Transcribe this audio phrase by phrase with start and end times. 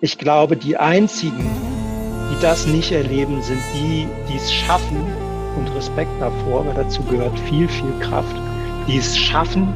[0.00, 1.50] Ich glaube, die einzigen,
[2.30, 4.98] die das nicht erleben, sind die, die es schaffen
[5.56, 8.34] und Respekt davor, weil dazu gehört viel, viel Kraft,
[8.88, 9.72] die es schaffen,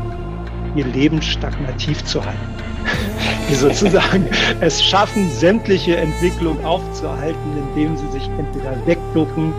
[0.74, 2.38] ihr Leben stagnativ zu halten.
[3.50, 4.28] Die sozusagen
[4.60, 9.54] es schaffen, sämtliche Entwicklung aufzuhalten, indem sie sich entweder wegducken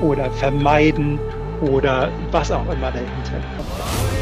[0.00, 1.18] oder vermeiden
[1.70, 4.17] oder was auch immer dahinter kommt.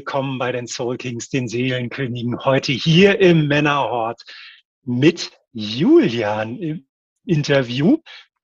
[0.00, 2.42] Willkommen bei den Soul Kings, den Seelenkönigen.
[2.42, 4.22] Heute hier im Männerhort
[4.82, 6.86] mit Julian im
[7.26, 7.98] Interview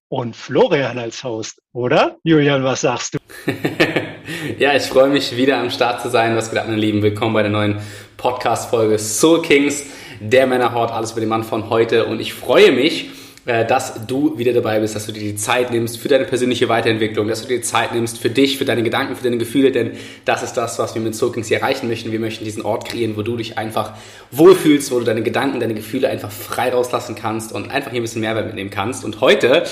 [0.09, 2.19] und Florian als Host, oder?
[2.25, 3.19] Julian, was sagst du?
[4.59, 6.37] ja, ich freue mich wieder am Start zu sein.
[6.37, 7.01] Was geht ab, meine Lieben?
[7.01, 7.81] Willkommen bei der neuen
[8.19, 9.87] Podcast-Folge Soul Kings,
[10.21, 12.05] der Männerhort, alles über den Mann von heute.
[12.05, 13.09] Und ich freue mich,
[13.47, 17.29] dass du wieder dabei bist, dass du dir die Zeit nimmst für deine persönliche Weiterentwicklung,
[17.29, 19.93] dass du dir die Zeit nimmst für dich, für deine Gedanken, für deine Gefühle, denn
[20.25, 22.11] das ist das, was wir mit Soakings hier erreichen möchten.
[22.11, 23.93] Wir möchten diesen Ort kreieren, wo du dich einfach
[24.33, 28.03] wohlfühlst, wo du deine Gedanken, deine Gefühle einfach frei rauslassen kannst und einfach hier ein
[28.03, 29.05] bisschen Mehrwert mitnehmen kannst.
[29.05, 29.63] Und heute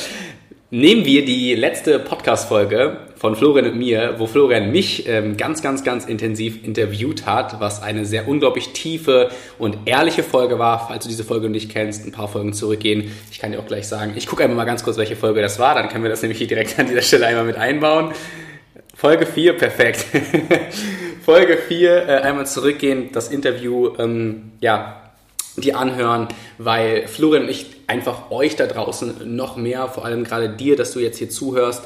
[0.70, 5.82] nehmen wir die letzte Podcast-Folge von Florian und mir, wo Florian mich ähm, ganz, ganz,
[5.82, 10.88] ganz intensiv interviewt hat, was eine sehr unglaublich tiefe und ehrliche Folge war.
[10.88, 13.10] Falls du diese Folge nicht kennst, ein paar Folgen zurückgehen.
[13.32, 15.58] Ich kann dir auch gleich sagen, ich gucke einfach mal ganz kurz, welche Folge das
[15.58, 18.12] war, dann können wir das nämlich hier direkt an dieser Stelle einmal mit einbauen.
[18.94, 20.04] Folge 4, perfekt.
[21.24, 25.00] Folge 4, äh, einmal zurückgehen, das Interview, ähm, ja,
[25.56, 26.28] die anhören,
[26.58, 30.92] weil Florian und ich einfach euch da draußen noch mehr, vor allem gerade dir, dass
[30.92, 31.84] du jetzt hier zuhörst,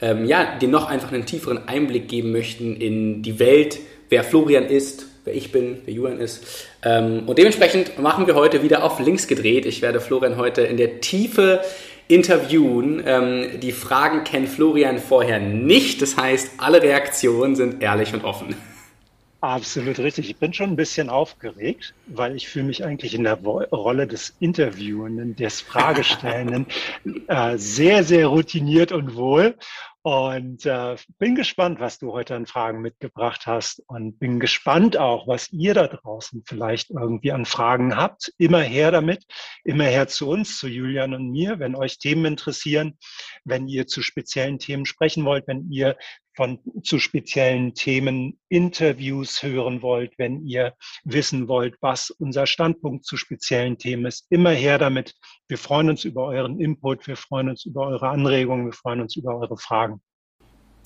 [0.00, 4.66] ähm, ja, dir noch einfach einen tieferen Einblick geben möchten in die Welt, wer Florian
[4.66, 6.66] ist, wer ich bin, wer Julian ist.
[6.82, 9.66] Ähm, und dementsprechend machen wir heute wieder auf links gedreht.
[9.66, 11.60] Ich werde Florian heute in der Tiefe
[12.08, 13.02] interviewen.
[13.06, 16.02] Ähm, die Fragen kennt Florian vorher nicht.
[16.02, 18.54] Das heißt, alle Reaktionen sind ehrlich und offen.
[19.42, 20.28] Absolut richtig.
[20.28, 24.34] Ich bin schon ein bisschen aufgeregt, weil ich fühle mich eigentlich in der Rolle des
[24.38, 26.66] Interviewenden, des Fragestellenden
[27.26, 29.54] äh, sehr, sehr routiniert und wohl.
[30.02, 35.28] Und äh, bin gespannt, was du heute an Fragen mitgebracht hast und bin gespannt auch,
[35.28, 38.32] was ihr da draußen vielleicht irgendwie an Fragen habt.
[38.38, 39.26] Immer her damit,
[39.62, 42.96] immer her zu uns, zu Julian und mir, wenn euch Themen interessieren,
[43.44, 45.98] wenn ihr zu speziellen Themen sprechen wollt, wenn ihr
[46.34, 50.74] von, zu speziellen Themen Interviews hören wollt, wenn ihr
[51.04, 55.14] wissen wollt, was unser Standpunkt zu speziellen Themen ist, immer her damit.
[55.48, 59.16] Wir freuen uns über euren Input, wir freuen uns über eure Anregungen, wir freuen uns
[59.16, 60.00] über eure Fragen.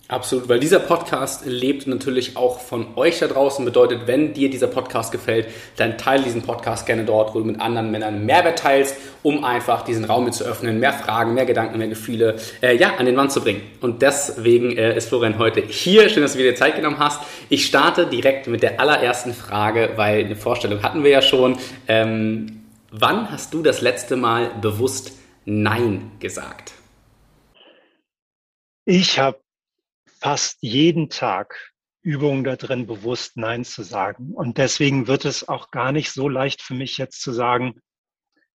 [0.07, 3.65] Absolut, weil dieser Podcast lebt natürlich auch von euch da draußen.
[3.65, 7.59] Bedeutet, wenn dir dieser Podcast gefällt, dann teile diesen Podcast gerne dort, wo du mit
[7.59, 11.79] anderen Männern Mehrwert teilst, um einfach diesen Raum mit zu öffnen, mehr Fragen, mehr Gedanken,
[11.79, 13.63] mehr Gefühle, äh, ja, an den Mann zu bringen.
[13.81, 16.11] Und deswegen äh, ist Florian heute hier.
[16.11, 17.23] Schön, dass du dir Zeit genommen hast.
[17.49, 21.57] Ich starte direkt mit der allerersten Frage, weil eine Vorstellung hatten wir ja schon.
[21.89, 25.13] Ähm, wann hast du das letzte Mal bewusst
[25.47, 26.73] Nein gesagt?
[28.85, 29.39] Ich habe
[30.25, 31.55] fast jeden Tag
[32.01, 34.33] Übungen da drin, bewusst Nein zu sagen.
[34.33, 37.75] Und deswegen wird es auch gar nicht so leicht für mich jetzt zu sagen,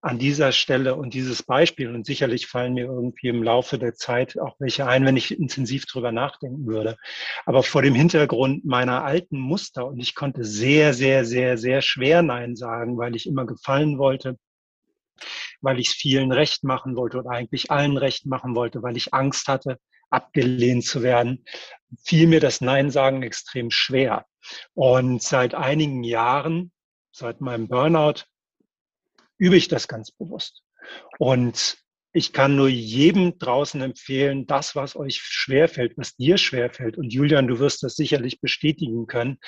[0.01, 4.39] an dieser Stelle und dieses Beispiel, und sicherlich fallen mir irgendwie im Laufe der Zeit
[4.39, 6.97] auch welche ein, wenn ich intensiv drüber nachdenken würde.
[7.45, 12.23] Aber vor dem Hintergrund meiner alten Muster, und ich konnte sehr, sehr, sehr, sehr schwer
[12.23, 14.39] Nein sagen, weil ich immer gefallen wollte,
[15.61, 19.12] weil ich es vielen recht machen wollte oder eigentlich allen recht machen wollte, weil ich
[19.12, 19.79] Angst hatte,
[20.11, 21.45] abgelehnt zu werden,
[22.05, 24.27] fiel mir das Nein sagen extrem schwer.
[24.75, 26.73] Und seit einigen Jahren,
[27.13, 28.25] seit meinem Burnout,
[29.39, 30.63] übe ich das ganz bewusst.
[31.19, 31.79] Und
[32.13, 36.97] ich kann nur jedem draußen empfehlen, das, was euch schwerfällt, was dir schwerfällt.
[36.97, 39.38] Und Julian, du wirst das sicherlich bestätigen können.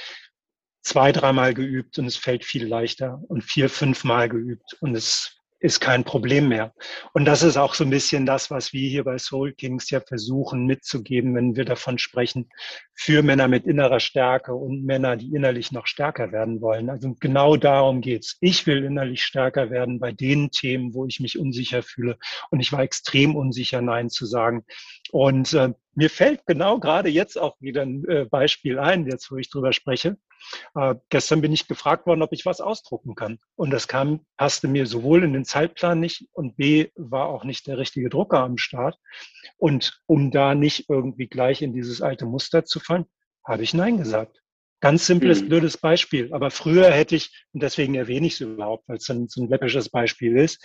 [0.82, 5.80] Zwei, dreimal geübt und es fällt viel leichter und vier, fünfmal geübt und es ist
[5.80, 6.72] kein Problem mehr.
[7.12, 10.00] Und das ist auch so ein bisschen das, was wir hier bei Soul Kings ja
[10.00, 12.48] versuchen mitzugeben, wenn wir davon sprechen,
[12.94, 16.88] für Männer mit innerer Stärke und Männer, die innerlich noch stärker werden wollen.
[16.88, 18.38] Also genau darum geht's.
[18.40, 22.18] Ich will innerlich stärker werden bei den Themen, wo ich mich unsicher fühle.
[22.50, 24.64] Und ich war extrem unsicher, Nein zu sagen.
[25.12, 29.36] Und äh, mir fällt genau gerade jetzt auch wieder ein äh, Beispiel ein, jetzt wo
[29.36, 30.16] ich drüber spreche.
[30.75, 33.38] Äh, gestern bin ich gefragt worden, ob ich was ausdrucken kann.
[33.56, 37.66] Und das kam, passte mir sowohl in den Zeitplan nicht und B war auch nicht
[37.66, 38.98] der richtige Drucker am Start.
[39.56, 43.06] Und um da nicht irgendwie gleich in dieses alte Muster zu fallen,
[43.44, 44.40] habe ich Nein gesagt.
[44.81, 45.48] Ganz simples, mhm.
[45.48, 46.32] blödes Beispiel.
[46.32, 49.90] Aber früher hätte ich, und deswegen erwähne ich es überhaupt, weil es so ein läppisches
[49.90, 50.64] Beispiel ist,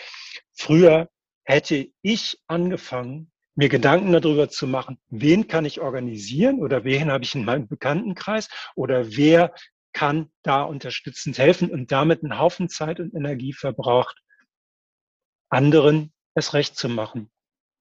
[0.54, 1.10] früher
[1.44, 7.24] hätte ich angefangen, mir Gedanken darüber zu machen, wen kann ich organisieren oder wen habe
[7.24, 9.54] ich in meinem Bekanntenkreis oder wer
[9.94, 14.22] kann da unterstützend helfen und damit einen Haufen Zeit und Energie verbraucht,
[15.50, 17.32] anderen es recht zu machen.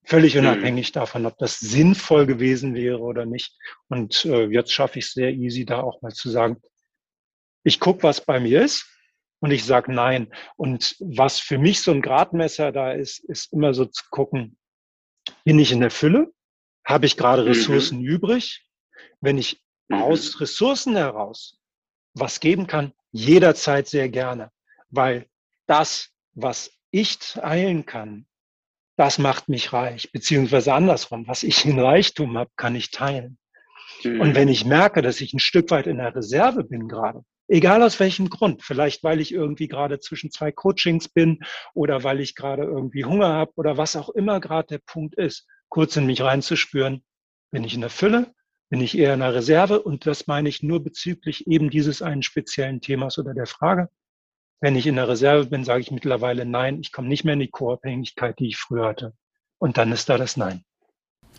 [0.05, 0.41] Völlig mhm.
[0.41, 3.59] unabhängig davon, ob das sinnvoll gewesen wäre oder nicht.
[3.89, 6.63] Und äh, jetzt schaffe ich es sehr easy, da auch mal zu sagen,
[7.65, 8.87] ich gucke, was bei mir ist
[9.41, 10.33] und ich sage nein.
[10.57, 14.57] Und was für mich so ein Gradmesser da ist, ist immer so zu gucken,
[15.45, 16.33] bin ich in der Fülle?
[16.85, 17.49] Habe ich gerade mhm.
[17.49, 18.07] Ressourcen mhm.
[18.07, 18.67] übrig?
[19.21, 20.03] Wenn ich mhm.
[20.03, 21.59] aus Ressourcen heraus
[22.15, 24.51] was geben kann, jederzeit sehr gerne,
[24.89, 25.29] weil
[25.67, 28.27] das, was ich teilen kann,
[28.97, 33.39] das macht mich reich, beziehungsweise andersrum, was ich in Reichtum habe, kann ich teilen.
[34.05, 37.83] Und wenn ich merke, dass ich ein Stück weit in der Reserve bin gerade, egal
[37.83, 41.41] aus welchem Grund, vielleicht weil ich irgendwie gerade zwischen zwei Coachings bin
[41.75, 45.47] oder weil ich gerade irgendwie Hunger habe oder was auch immer gerade der Punkt ist,
[45.69, 47.03] kurz in mich reinzuspüren,
[47.51, 48.33] bin ich in der Fülle,
[48.71, 52.23] bin ich eher in der Reserve und das meine ich nur bezüglich eben dieses einen
[52.23, 53.89] speziellen Themas oder der Frage.
[54.61, 57.41] Wenn ich in der Reserve bin, sage ich mittlerweile nein, ich komme nicht mehr in
[57.41, 59.13] die Co-Abhängigkeit, die ich früher hatte.
[59.59, 60.65] Und dann ist da das Nein.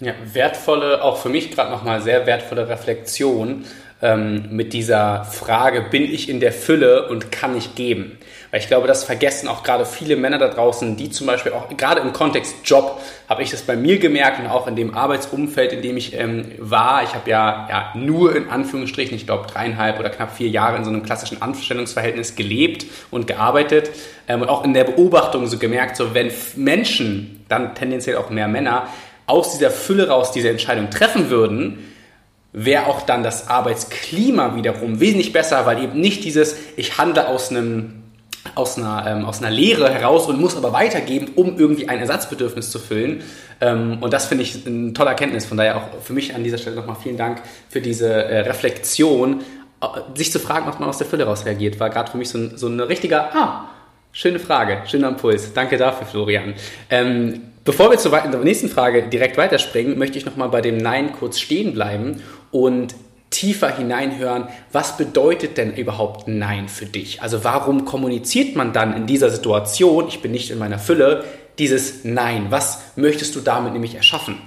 [0.02, 3.64] Ja, wertvolle, auch für mich gerade nochmal sehr wertvolle Reflexion
[4.02, 8.18] ähm, mit dieser Frage, bin ich in der Fülle und kann ich geben?
[8.52, 11.70] Weil ich glaube, das vergessen auch gerade viele Männer da draußen, die zum Beispiel auch
[11.78, 15.72] gerade im Kontext Job, habe ich das bei mir gemerkt und auch in dem Arbeitsumfeld,
[15.72, 17.04] in dem ich ähm, war.
[17.04, 20.84] Ich habe ja, ja nur in Anführungsstrichen, ich glaube dreieinhalb oder knapp vier Jahre in
[20.84, 23.92] so einem klassischen Anstellungsverhältnis gelebt und gearbeitet
[24.28, 28.48] ähm, und auch in der Beobachtung so gemerkt, so wenn Menschen, dann tendenziell auch mehr
[28.48, 28.88] Männer,
[29.26, 31.80] aus dieser Fülle raus diese Entscheidung treffen würden,
[32.54, 37.50] wäre auch dann das Arbeitsklima wiederum wesentlich besser, weil eben nicht dieses, ich handle aus
[37.50, 38.02] einem
[38.54, 42.70] aus einer, ähm, aus einer Lehre heraus und muss aber weitergeben, um irgendwie ein Ersatzbedürfnis
[42.70, 43.24] zu füllen.
[43.60, 45.46] Ähm, und das finde ich eine tolle Erkenntnis.
[45.46, 49.42] Von daher auch für mich an dieser Stelle nochmal vielen Dank für diese äh, Reflexion.
[49.82, 52.30] Äh, sich zu fragen, ob man aus der Fülle raus reagiert, war gerade für mich
[52.30, 53.70] so ein, so ein richtiger, ah,
[54.12, 55.54] schöne Frage, schöner Impuls.
[55.54, 56.54] Danke dafür, Florian.
[56.92, 61.40] Ähm, Bevor wir zur nächsten Frage direkt weiterspringen, möchte ich nochmal bei dem Nein kurz
[61.40, 62.22] stehen bleiben
[62.52, 62.94] und
[63.32, 67.24] tiefer hineinhören, was bedeutet denn überhaupt Nein für dich?
[67.24, 71.26] Also warum kommuniziert man dann in dieser Situation, ich bin nicht in meiner Fülle,
[71.58, 72.52] dieses Nein?
[72.52, 74.40] Was möchtest du damit nämlich erschaffen?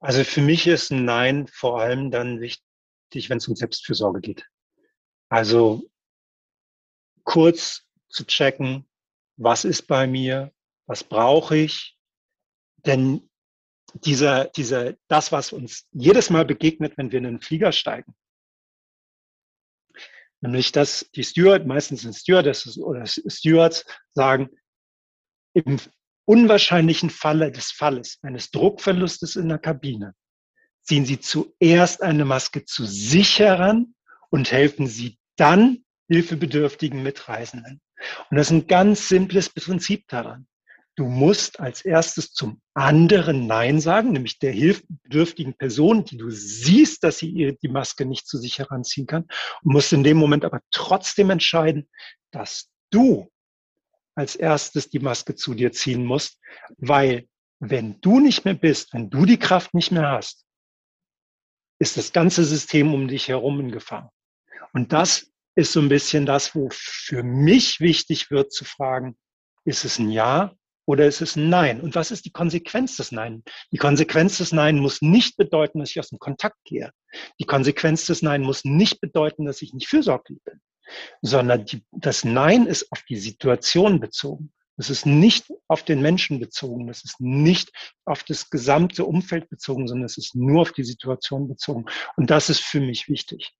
[0.00, 4.44] Also für mich ist ein Nein vor allem dann wichtig, wenn es um Selbstfürsorge geht.
[5.28, 5.84] Also
[7.22, 8.84] kurz zu checken,
[9.36, 10.50] was ist bei mir,
[10.86, 11.96] was brauche ich?
[12.86, 13.30] Denn
[13.94, 18.14] dieser, dieser, das, was uns jedes Mal begegnet, wenn wir in einen Flieger steigen,
[20.40, 24.50] nämlich dass die Steward, meistens sind Stewardesses oder Stewards, sagen,
[25.54, 25.78] im
[26.26, 30.14] unwahrscheinlichen Falle des Falles eines Druckverlustes in der Kabine
[30.82, 33.94] ziehen Sie zuerst eine Maske zu sich heran
[34.30, 37.80] und helfen Sie dann hilfebedürftigen Mitreisenden.
[38.30, 40.46] Und das ist ein ganz simples Prinzip daran.
[40.96, 47.02] Du musst als erstes zum anderen Nein sagen, nämlich der hilfbedürftigen Person, die du siehst,
[47.02, 49.24] dass sie die Maske nicht zu sich heranziehen kann,
[49.62, 51.88] und musst in dem Moment aber trotzdem entscheiden,
[52.30, 53.28] dass du
[54.14, 56.38] als erstes die Maske zu dir ziehen musst,
[56.76, 57.28] weil
[57.58, 60.44] wenn du nicht mehr bist, wenn du die Kraft nicht mehr hast,
[61.80, 64.12] ist das ganze System um dich herum in Gefahr.
[64.72, 69.16] Und das ist so ein bisschen das, wo für mich wichtig wird zu fragen,
[69.64, 70.54] ist es ein Ja
[70.86, 71.80] oder ist es ein Nein?
[71.80, 73.42] Und was ist die Konsequenz des Nein?
[73.72, 76.90] Die Konsequenz des Nein muss nicht bedeuten, dass ich aus dem Kontakt gehe.
[77.38, 80.60] Die Konsequenz des Nein muss nicht bedeuten, dass ich nicht fürsorglich bin,
[81.22, 84.52] sondern die, das Nein ist auf die Situation bezogen.
[84.76, 87.70] Es ist nicht auf den Menschen bezogen, es ist nicht
[88.04, 91.86] auf das gesamte Umfeld bezogen, sondern es ist nur auf die Situation bezogen.
[92.16, 93.52] Und das ist für mich wichtig.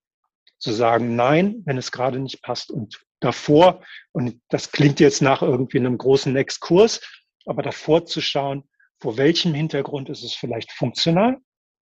[0.58, 5.42] Zu sagen Nein, wenn es gerade nicht passt und davor, und das klingt jetzt nach
[5.42, 7.00] irgendwie einem großen Exkurs,
[7.46, 8.64] aber davor zu schauen,
[9.00, 11.38] vor welchem Hintergrund ist es vielleicht funktional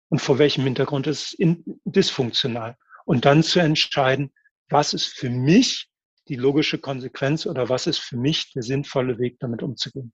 [0.09, 1.49] und vor welchem Hintergrund ist es
[1.85, 2.77] dysfunktional.
[3.05, 4.33] Und dann zu entscheiden,
[4.69, 5.89] was ist für mich
[6.29, 10.13] die logische Konsequenz oder was ist für mich der sinnvolle Weg, damit umzugehen.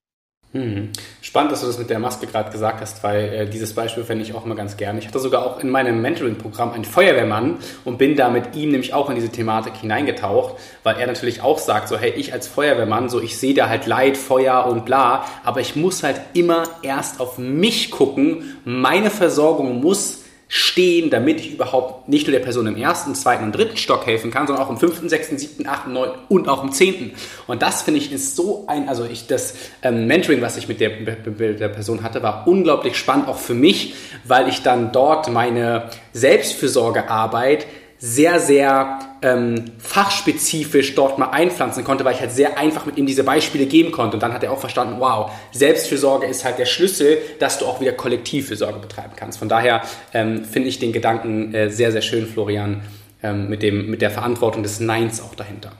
[0.57, 0.89] Mhm.
[1.21, 4.25] Spannend, dass du das mit der Maske gerade gesagt hast, weil äh, dieses Beispiel fände
[4.25, 4.99] ich auch immer ganz gerne.
[4.99, 8.95] Ich hatte sogar auch in meinem Mentoring-Programm einen Feuerwehrmann und bin da mit ihm nämlich
[8.95, 13.09] auch in diese Thematik hineingetaucht, weil er natürlich auch sagt, so hey, ich als Feuerwehrmann,
[13.09, 17.21] so ich sehe da halt Leid, Feuer und bla, aber ich muss halt immer erst
[17.21, 22.77] auf mich gucken, meine Versorgung muss stehen, damit ich überhaupt nicht nur der Person im
[22.77, 26.21] ersten, zweiten und dritten Stock helfen kann, sondern auch im fünften, sechsten, siebten, achten, neunten
[26.29, 27.13] und auch im zehnten.
[27.49, 30.81] Und das finde ich ist so ein, also ich das ähm, Mentoring, was ich mit
[30.81, 35.29] der, mit der Person hatte, war unglaublich spannend auch für mich, weil ich dann dort
[35.31, 37.67] meine Selbstfürsorgearbeit
[37.99, 43.07] sehr, sehr ähm, fachspezifisch dort mal einpflanzen konnte, weil ich halt sehr einfach mit ihm
[43.07, 44.17] diese Beispiele geben konnte.
[44.17, 47.81] Und dann hat er auch verstanden, wow, Selbstfürsorge ist halt der Schlüssel, dass du auch
[47.81, 49.39] wieder Kollektivfürsorge betreiben kannst.
[49.39, 52.83] Von daher ähm, finde ich den Gedanken äh, sehr, sehr schön, Florian,
[53.23, 55.73] ähm, mit, dem, mit der Verantwortung des Neins auch dahinter.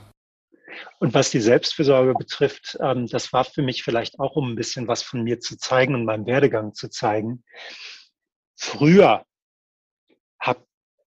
[0.99, 4.89] Und was die Selbstfürsorge betrifft, ähm, das war für mich vielleicht auch, um ein bisschen
[4.89, 7.45] was von mir zu zeigen und meinem Werdegang zu zeigen.
[8.55, 9.25] Früher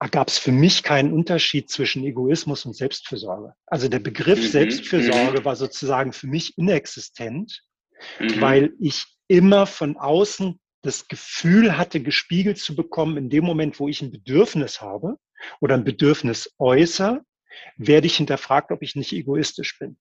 [0.06, 3.54] gab es für mich keinen Unterschied zwischen Egoismus und Selbstfürsorge.
[3.66, 4.48] Also der Begriff mhm.
[4.48, 5.46] Selbstfürsorge mhm.
[5.46, 7.64] war sozusagen für mich inexistent,
[8.20, 8.40] mhm.
[8.40, 13.88] weil ich immer von außen das Gefühl hatte, gespiegelt zu bekommen, in dem Moment, wo
[13.88, 15.18] ich ein Bedürfnis habe
[15.60, 17.24] oder ein Bedürfnis äußere,
[17.76, 19.98] werde ich hinterfragt, ob ich nicht egoistisch bin.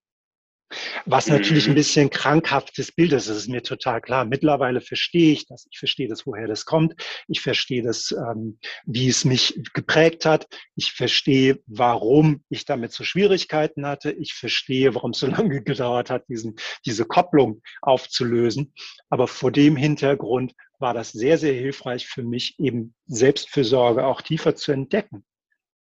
[1.05, 1.77] Was natürlich ein mhm.
[1.77, 4.25] bisschen krankhaftes Bild ist, das ist mir total klar.
[4.25, 5.67] Mittlerweile verstehe ich das.
[5.71, 6.95] Ich verstehe das, woher das kommt.
[7.29, 10.49] Ich verstehe das, ähm, wie es mich geprägt hat.
[10.75, 14.11] Ich verstehe, warum ich damit so Schwierigkeiten hatte.
[14.11, 18.73] Ich verstehe, warum es so lange gedauert hat, diesen, diese Kopplung aufzulösen.
[19.09, 24.57] Aber vor dem Hintergrund war das sehr, sehr hilfreich für mich, eben Selbstfürsorge auch tiefer
[24.57, 25.25] zu entdecken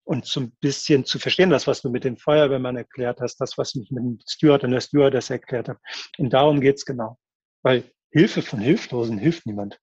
[0.06, 3.58] und so ein bisschen zu verstehen, das, was du mit den Feuerwehrmann erklärt hast, das,
[3.58, 5.80] was ich mit dem Steward und der Stewardess erklärt habe.
[6.16, 7.18] Und darum geht's genau.
[7.62, 9.78] Weil Hilfe von Hilflosen hilft niemand.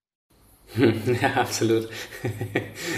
[1.21, 1.89] Ja, absolut.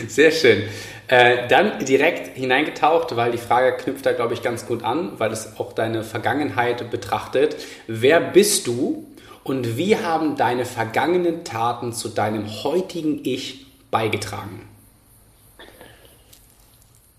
[0.08, 0.64] Sehr schön.
[1.08, 5.32] Äh, dann direkt hineingetaucht, weil die Frage knüpft da, glaube ich, ganz gut an, weil
[5.32, 7.58] es auch deine Vergangenheit betrachtet.
[7.88, 9.12] Wer bist du
[9.44, 14.75] und wie haben deine vergangenen Taten zu deinem heutigen Ich beigetragen?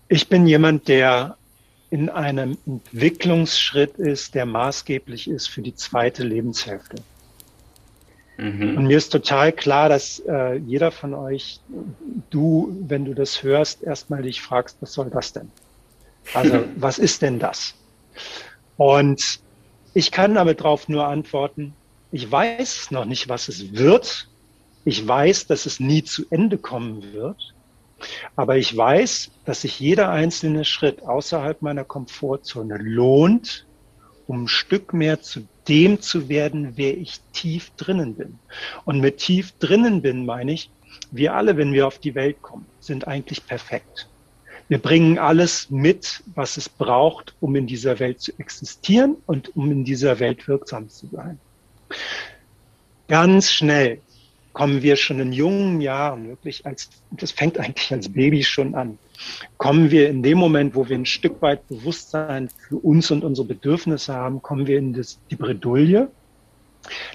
[0.09, 1.37] Ich bin jemand, der
[1.89, 6.97] in einem Entwicklungsschritt ist, der maßgeblich ist für die zweite Lebenshälfte.
[8.37, 8.77] Mhm.
[8.77, 11.59] Und mir ist total klar, dass äh, jeder von euch,
[12.29, 15.49] du, wenn du das hörst, erstmal dich fragst, was soll das denn?
[16.33, 17.73] Also, was ist denn das?
[18.75, 19.39] Und
[19.93, 21.73] ich kann damit drauf nur antworten,
[22.11, 24.29] ich weiß noch nicht, was es wird.
[24.85, 27.53] Ich weiß, dass es nie zu Ende kommen wird.
[28.35, 33.65] Aber ich weiß, dass sich jeder einzelne Schritt außerhalb meiner Komfortzone lohnt,
[34.27, 38.39] um ein Stück mehr zu dem zu werden, wer ich tief drinnen bin.
[38.85, 40.69] Und mit tief drinnen bin meine ich,
[41.11, 44.07] wir alle, wenn wir auf die Welt kommen, sind eigentlich perfekt.
[44.69, 49.71] Wir bringen alles mit, was es braucht, um in dieser Welt zu existieren und um
[49.71, 51.39] in dieser Welt wirksam zu sein.
[53.07, 54.01] Ganz schnell
[54.57, 58.97] kommen wir schon in jungen Jahren wirklich als, das fängt eigentlich als Baby schon an,
[59.57, 63.47] kommen wir in dem Moment, wo wir ein Stück weit Bewusstsein für uns und unsere
[63.47, 66.09] Bedürfnisse haben, kommen wir in das, die Bredouille,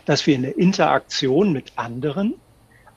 [0.05, 2.35] dass wir in der Interaktion mit anderen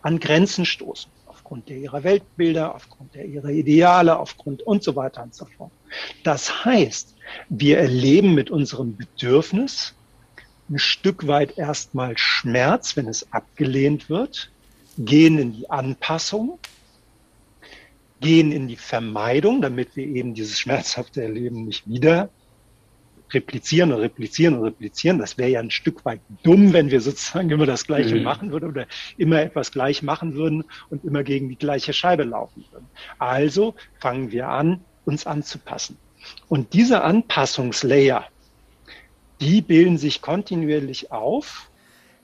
[0.03, 1.09] an Grenzen stoßen.
[1.25, 5.71] Aufgrund der ihrer Weltbilder, aufgrund der ihrer Ideale, aufgrund und so weiter und so fort.
[6.23, 7.15] Das heißt,
[7.49, 9.95] wir erleben mit unserem Bedürfnis
[10.69, 14.51] ein Stück weit erstmal Schmerz, wenn es abgelehnt wird,
[14.97, 16.59] gehen in die Anpassung,
[18.21, 22.29] gehen in die Vermeidung, damit wir eben dieses schmerzhafte Erleben nicht wieder
[23.31, 25.19] replizieren und replizieren und replizieren.
[25.19, 28.23] Das wäre ja ein Stück weit dumm, wenn wir sozusagen immer das Gleiche mhm.
[28.23, 32.63] machen würden oder immer etwas gleich machen würden und immer gegen die gleiche Scheibe laufen
[32.71, 32.87] würden.
[33.19, 35.97] Also fangen wir an, uns anzupassen.
[36.47, 38.25] Und diese Anpassungslayer,
[39.41, 41.69] die bilden sich kontinuierlich auf.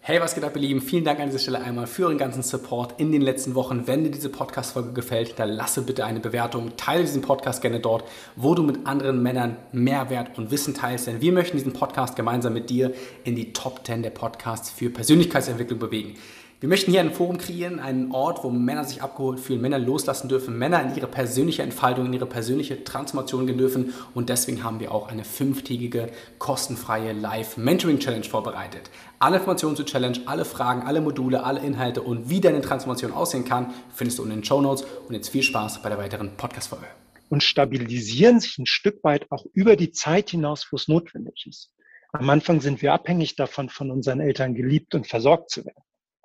[0.04, 0.82] Hey, was geht ab, ihr Lieben?
[0.82, 3.86] Vielen Dank an dieser Stelle einmal für euren ganzen Support in den letzten Wochen.
[3.86, 6.76] Wenn dir diese Podcast-Folge gefällt, dann lasse bitte eine Bewertung.
[6.76, 11.06] Teile diesen Podcast gerne dort, wo du mit anderen Männern Mehrwert und Wissen teilst.
[11.06, 14.90] Denn wir möchten diesen Podcast gemeinsam mit dir in die Top 10 der Podcasts für
[14.90, 16.16] Persönlichkeitsentwicklung bewegen.
[16.62, 20.30] Wir möchten hier ein Forum kreieren, einen Ort, wo Männer sich abgeholt fühlen, Männer loslassen
[20.30, 23.96] dürfen, Männer in ihre persönliche Entfaltung, in ihre persönliche Transformation gehen dürfen.
[24.14, 28.92] Und deswegen haben wir auch eine fünftägige kostenfreie Live-Mentoring-Challenge vorbereitet.
[29.18, 33.44] Alle Informationen zur Challenge, alle Fragen, alle Module, alle Inhalte und wie deine Transformation aussehen
[33.44, 34.86] kann, findest du in den Show Notes.
[35.08, 36.86] Und jetzt viel Spaß bei der weiteren Podcast-Folge.
[37.30, 41.72] Und stabilisieren sich ein Stück weit auch über die Zeit hinaus, wo es notwendig ist.
[42.14, 45.82] Am Anfang sind wir abhängig davon, von unseren Eltern geliebt und versorgt zu werden.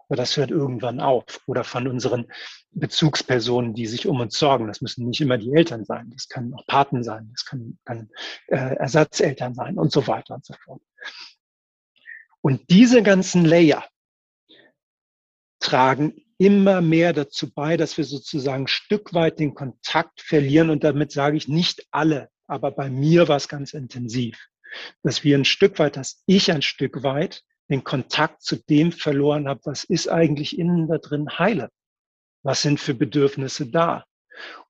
[0.08, 1.40] Aber das hört irgendwann auf.
[1.46, 2.26] Oder von unseren
[2.70, 4.68] Bezugspersonen, die sich um uns sorgen.
[4.68, 6.10] Das müssen nicht immer die Eltern sein.
[6.10, 7.30] Das können auch Paten sein.
[7.32, 8.10] Das können, können
[8.48, 10.82] äh, Ersatzeltern sein und so weiter und so fort.
[12.40, 13.84] Und diese ganzen Layer
[15.58, 20.70] tragen immer mehr dazu bei, dass wir sozusagen ein Stück weit den Kontakt verlieren.
[20.70, 24.38] Und damit sage ich nicht alle, aber bei mir war es ganz intensiv,
[25.02, 29.48] dass wir ein Stück weit, dass ich ein Stück weit den Kontakt zu dem verloren
[29.48, 31.70] habe, was ist eigentlich innen da drin heile?
[32.42, 34.04] Was sind für Bedürfnisse da?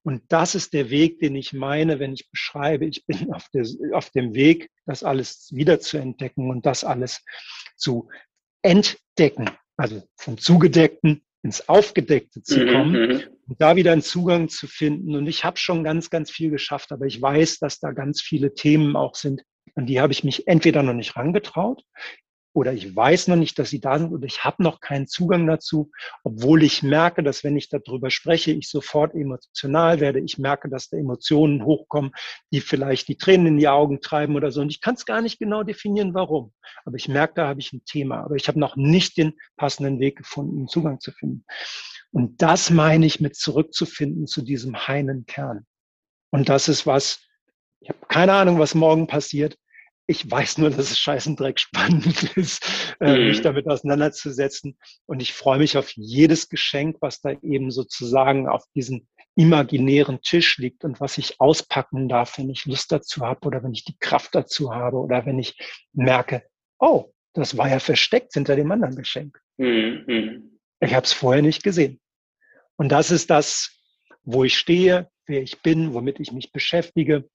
[0.02, 3.66] Und das ist der Weg, den ich meine, wenn ich beschreibe, ich bin auf, der,
[3.92, 7.24] auf dem Weg, das alles wieder zu entdecken und das alles
[7.76, 8.08] zu
[8.62, 9.50] entdecken.
[9.76, 13.22] Also vom Zugedeckten ins Aufgedeckte zu mhm, kommen mhm.
[13.48, 15.14] und da wieder einen Zugang zu finden.
[15.16, 18.54] Und ich habe schon ganz, ganz viel geschafft, aber ich weiß, dass da ganz viele
[18.54, 19.42] Themen auch sind,
[19.74, 21.82] an die habe ich mich entweder noch nicht rangetraut
[22.56, 25.46] oder ich weiß noch nicht, dass sie da sind oder ich habe noch keinen Zugang
[25.46, 25.90] dazu,
[26.25, 30.20] obwohl ich merke, dass wenn ich darüber spreche, ich sofort emotional werde.
[30.20, 32.12] Ich merke, dass da Emotionen hochkommen,
[32.50, 34.62] die vielleicht die Tränen in die Augen treiben oder so.
[34.62, 36.54] Und ich kann es gar nicht genau definieren, warum.
[36.86, 38.25] Aber ich merke, da habe ich ein Thema.
[38.25, 41.44] Aber ich habe noch nicht den passenden Weg gefunden, einen Zugang zu finden.
[42.10, 45.66] Und das meine ich mit zurückzufinden zu diesem heinen Kern.
[46.30, 47.20] Und das ist was,
[47.80, 49.58] ich habe keine Ahnung, was morgen passiert.
[50.08, 53.26] Ich weiß nur, dass es scheißendreck spannend ist, äh, mhm.
[53.28, 54.78] mich damit auseinanderzusetzen.
[55.06, 60.58] Und ich freue mich auf jedes Geschenk, was da eben sozusagen auf diesen imaginären Tisch
[60.58, 63.98] liegt und was ich auspacken darf, wenn ich Lust dazu habe oder wenn ich die
[63.98, 65.58] Kraft dazu habe oder wenn ich
[65.92, 66.42] merke,
[66.78, 69.38] oh, das war ja versteckt hinter dem anderen Geschenk.
[69.58, 70.04] Mhm.
[70.06, 70.52] mhm.
[70.80, 72.00] Ich habe es vorher nicht gesehen.
[72.76, 73.80] Und das ist das,
[74.25, 77.28] wo ich stehe, wer ich bin, womit ich mich beschäftige.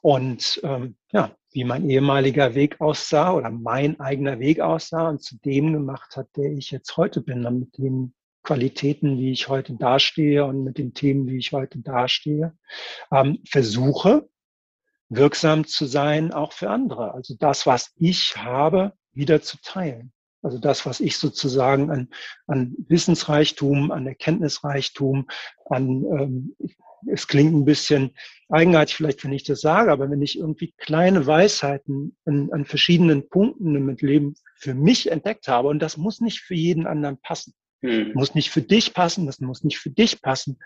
[0.00, 5.36] Und ähm, ja, wie mein ehemaliger Weg aussah oder mein eigener Weg aussah und zu
[5.38, 10.44] dem gemacht hat, der ich jetzt heute bin, mit den Qualitäten, wie ich heute dastehe
[10.44, 12.56] und mit den Themen, wie ich heute dastehe,
[13.10, 14.28] ähm, versuche
[15.08, 17.14] wirksam zu sein, auch für andere.
[17.14, 20.12] Also das, was ich habe, wieder zu teilen.
[20.42, 22.08] Also das, was ich sozusagen an,
[22.46, 25.28] an Wissensreichtum, an Erkenntnisreichtum,
[25.64, 26.56] an ähm,
[27.06, 28.12] es klingt ein bisschen
[28.48, 33.28] eigenartig vielleicht, wenn ich das sage, aber wenn ich irgendwie kleine Weisheiten an, an verschiedenen
[33.28, 37.54] Punkten im Leben für mich entdeckt habe, und das muss nicht für jeden anderen passen.
[37.82, 38.12] Mhm.
[38.14, 40.58] Muss nicht für dich passen, das muss nicht für dich passen.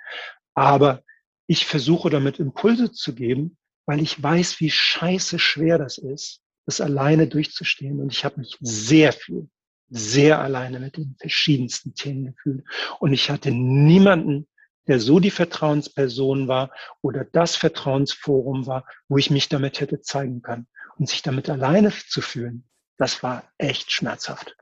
[0.55, 1.03] Aber
[1.47, 6.81] ich versuche damit Impulse zu geben, weil ich weiß, wie scheiße schwer das ist, das
[6.81, 8.01] alleine durchzustehen.
[8.01, 9.49] Und ich habe mich sehr viel,
[9.89, 12.65] sehr alleine mit den verschiedensten Themen gefühlt.
[13.01, 14.47] Und ich hatte niemanden,
[14.91, 20.43] der so die Vertrauensperson war oder das Vertrauensforum war, wo ich mich damit hätte zeigen
[20.43, 20.67] können.
[20.99, 22.65] Und sich damit alleine zu fühlen,
[22.99, 24.57] das war echt schmerzhaft.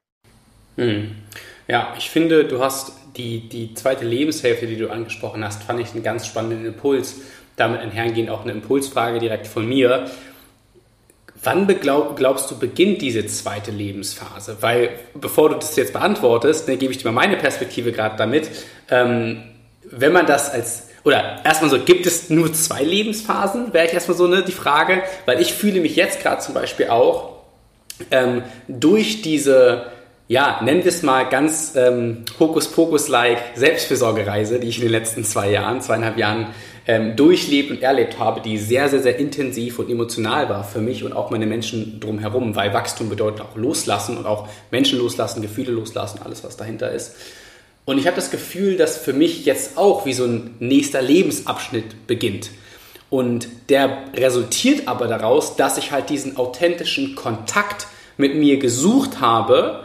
[0.77, 1.17] Hm.
[1.67, 5.93] Ja, ich finde, du hast die, die zweite Lebenshälfte, die du angesprochen hast, fand ich
[5.93, 7.23] einen ganz spannenden Impuls.
[7.57, 10.11] Damit einhergehend auch eine Impulsfrage direkt von mir.
[11.43, 14.59] Wann glaub, glaubst du, beginnt diese zweite Lebensphase?
[14.61, 18.51] Weil, bevor du das jetzt beantwortest, ne, gebe ich dir mal meine Perspektive gerade damit.
[18.91, 19.43] Ähm,
[19.91, 23.73] wenn man das als, oder erstmal so, gibt es nur zwei Lebensphasen?
[23.73, 26.89] Wäre ich erstmal so ne, die Frage, weil ich fühle mich jetzt gerade zum Beispiel
[26.89, 27.39] auch
[28.11, 29.87] ähm, durch diese,
[30.29, 35.51] ja, nennen wir es mal ganz ähm, Hokuspokus-like Selbstfürsorgereise, die ich in den letzten zwei
[35.51, 36.49] Jahren, zweieinhalb Jahren
[36.87, 41.05] ähm, durchlebt und erlebt habe, die sehr, sehr, sehr intensiv und emotional war für mich
[41.05, 45.73] und auch meine Menschen drumherum, weil Wachstum bedeutet auch loslassen und auch Menschen loslassen, Gefühle
[45.73, 47.15] loslassen, alles, was dahinter ist.
[47.89, 52.07] Und ich habe das Gefühl, dass für mich jetzt auch wie so ein nächster Lebensabschnitt
[52.07, 52.51] beginnt.
[53.09, 57.87] Und der resultiert aber daraus, dass ich halt diesen authentischen Kontakt
[58.19, 59.85] mit mir gesucht habe,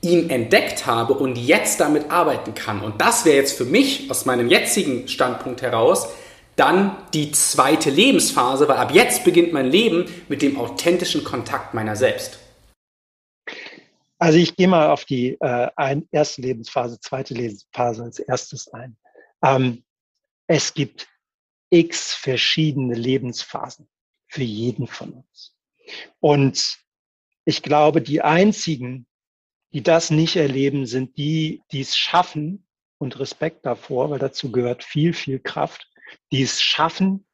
[0.00, 2.80] ihn entdeckt habe und jetzt damit arbeiten kann.
[2.80, 6.08] Und das wäre jetzt für mich aus meinem jetzigen Standpunkt heraus
[6.56, 11.94] dann die zweite Lebensphase, weil ab jetzt beginnt mein Leben mit dem authentischen Kontakt meiner
[11.94, 12.40] selbst.
[14.18, 18.96] Also ich gehe mal auf die äh, ein, erste Lebensphase, zweite Lebensphase als erstes ein.
[19.42, 19.84] Ähm,
[20.46, 21.08] es gibt
[21.70, 23.88] x verschiedene Lebensphasen
[24.28, 25.56] für jeden von uns.
[26.20, 26.78] Und
[27.44, 29.06] ich glaube, die einzigen,
[29.72, 32.64] die das nicht erleben, sind die, die es schaffen,
[32.98, 35.88] und Respekt davor, weil dazu gehört viel, viel Kraft,
[36.32, 37.26] die es schaffen,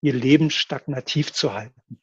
[0.00, 2.00] ihr Leben stagnativ zu halten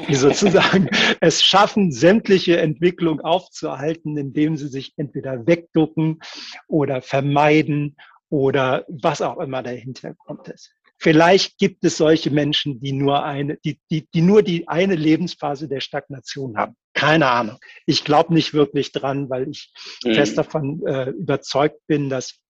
[0.08, 0.88] die sozusagen
[1.20, 6.20] es schaffen, sämtliche Entwicklung aufzuhalten, indem sie sich entweder wegducken
[6.68, 7.96] oder vermeiden
[8.28, 10.72] oder was auch immer der Hintergrund ist.
[10.96, 15.68] Vielleicht gibt es solche Menschen, die nur eine, die, die, die nur die eine Lebensphase
[15.68, 16.76] der Stagnation haben.
[16.94, 17.58] Keine Ahnung.
[17.84, 19.72] Ich glaube nicht wirklich dran, weil ich
[20.04, 20.14] mhm.
[20.14, 22.40] fest davon äh, überzeugt bin, dass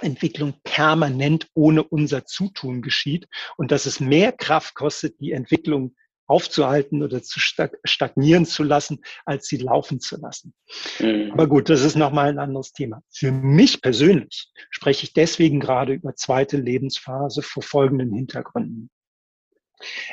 [0.00, 3.26] Entwicklung permanent ohne unser Zutun geschieht
[3.56, 5.94] und dass es mehr Kraft kostet, die Entwicklung
[6.26, 10.54] aufzuhalten oder zu stagnieren zu lassen, als sie laufen zu lassen.
[10.98, 11.32] Mhm.
[11.32, 13.02] Aber gut, das ist nochmal ein anderes Thema.
[13.10, 18.90] Für mich persönlich spreche ich deswegen gerade über zweite Lebensphase vor folgenden Hintergründen.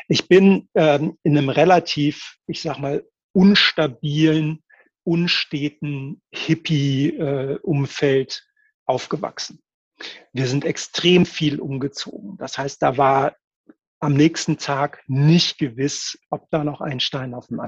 [0.07, 4.63] Ich bin ähm, in einem relativ, ich sag mal, unstabilen,
[5.03, 8.39] unsteten Hippie-Umfeld äh,
[8.85, 9.61] aufgewachsen.
[10.33, 12.37] Wir sind extrem viel umgezogen.
[12.37, 13.35] Das heißt, da war
[14.01, 17.61] am nächsten Tag nicht gewiss, ob da noch ein Stein auf dem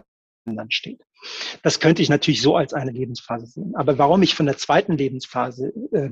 [0.46, 1.06] anderen steht.
[1.62, 3.76] Das könnte ich natürlich so als eine Lebensphase sehen.
[3.76, 6.10] Aber warum ich von der zweiten Lebensphase äh,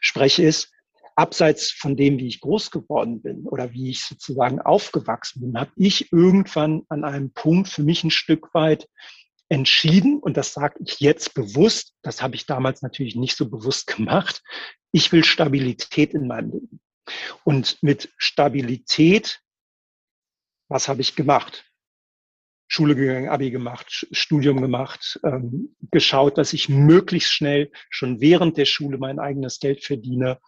[0.00, 0.70] spreche, ist,
[1.16, 5.70] abseits von dem, wie ich groß geworden bin oder wie ich sozusagen aufgewachsen bin, habe
[5.76, 8.88] ich irgendwann an einem Punkt für mich ein Stück weit
[9.48, 13.86] entschieden, und das sage ich jetzt bewusst, das habe ich damals natürlich nicht so bewusst
[13.86, 14.42] gemacht,
[14.90, 16.80] ich will Stabilität in meinem Leben.
[17.44, 19.42] Und mit Stabilität,
[20.68, 21.64] was habe ich gemacht?
[22.66, 28.64] Schule gegangen, Abi gemacht, Studium gemacht, ähm, geschaut, dass ich möglichst schnell schon während der
[28.64, 30.40] Schule mein eigenes Geld verdiene,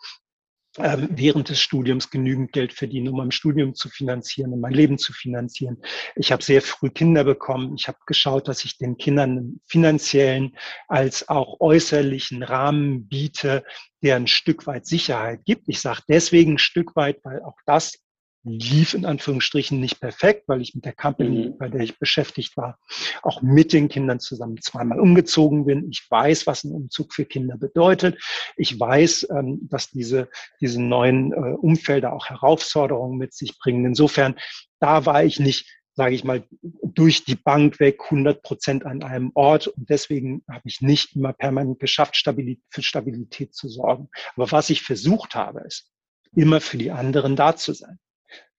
[0.78, 5.12] während des Studiums genügend Geld verdienen, um mein Studium zu finanzieren, um mein Leben zu
[5.12, 5.78] finanzieren.
[6.14, 7.74] Ich habe sehr früh Kinder bekommen.
[7.78, 10.56] Ich habe geschaut, dass ich den Kindern einen finanziellen
[10.88, 13.64] als auch äußerlichen Rahmen biete,
[14.02, 15.68] der ein Stück weit Sicherheit gibt.
[15.68, 17.98] Ich sage deswegen ein Stück weit, weil auch das
[18.46, 21.58] lief in Anführungsstrichen nicht perfekt, weil ich mit der Company, mhm.
[21.58, 22.78] bei der ich beschäftigt war,
[23.22, 25.90] auch mit den Kindern zusammen zweimal umgezogen bin.
[25.90, 28.18] Ich weiß, was ein Umzug für Kinder bedeutet.
[28.56, 30.28] Ich weiß, ähm, dass diese,
[30.60, 33.84] diese neuen äh, Umfelder auch Herausforderungen mit sich bringen.
[33.84, 34.36] Insofern,
[34.78, 35.66] da war ich nicht
[35.98, 39.66] sage ich mal, durch die Bank weg 100 Prozent an einem Ort.
[39.66, 44.10] Und deswegen habe ich nicht immer permanent geschafft, Stabilität, für Stabilität zu sorgen.
[44.34, 45.90] Aber was ich versucht habe, ist,
[46.34, 47.98] immer für die anderen da zu sein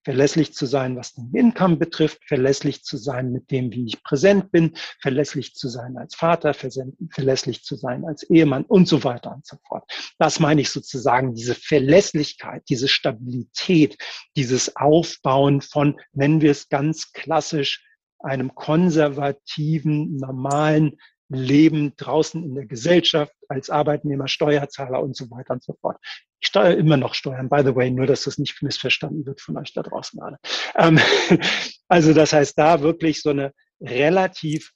[0.07, 4.53] verlässlich zu sein, was den Income betrifft, verlässlich zu sein mit dem, wie ich präsent
[4.53, 9.45] bin, verlässlich zu sein als Vater, verlässlich zu sein als Ehemann und so weiter und
[9.45, 9.83] so fort.
[10.17, 13.97] Das meine ich sozusagen, diese Verlässlichkeit, diese Stabilität,
[14.37, 17.83] dieses Aufbauen von, nennen wir es ganz klassisch,
[18.19, 20.97] einem konservativen, normalen
[21.29, 25.97] Leben draußen in der Gesellschaft als Arbeitnehmer, Steuerzahler und so weiter und so fort.
[26.39, 29.57] Ich steuere immer noch Steuern, by the way, nur dass das nicht missverstanden wird von
[29.57, 30.37] euch da draußen alle.
[30.75, 30.99] Ähm,
[31.87, 34.71] also das heißt, da wirklich so eine relativ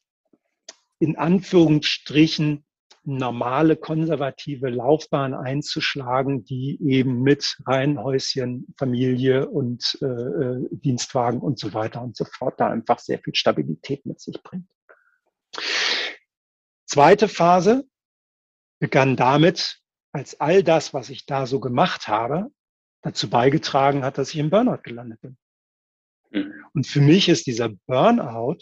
[0.99, 2.65] in Anführungsstrichen
[3.03, 11.73] normale konservative Laufbahn einzuschlagen, die eben mit Reihenhäuschen, Familie und äh, äh Dienstwagen und so
[11.73, 14.67] weiter und so fort da einfach sehr viel Stabilität mit sich bringt.
[16.91, 17.87] Zweite Phase
[18.81, 19.79] begann damit,
[20.11, 22.51] als all das, was ich da so gemacht habe,
[23.01, 25.37] dazu beigetragen hat, dass ich im Burnout gelandet bin.
[26.31, 26.65] Mhm.
[26.73, 28.59] Und für mich ist dieser Burnout,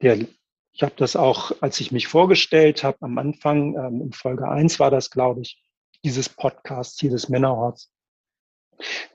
[0.00, 0.28] der,
[0.72, 4.78] ich habe das auch, als ich mich vorgestellt habe, am Anfang, ähm, in Folge eins
[4.78, 5.60] war das, glaube ich,
[6.04, 7.90] dieses Podcast hier des Männerhorts,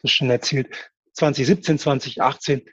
[0.02, 0.76] das schon erzählt,
[1.14, 2.70] 2017, 2018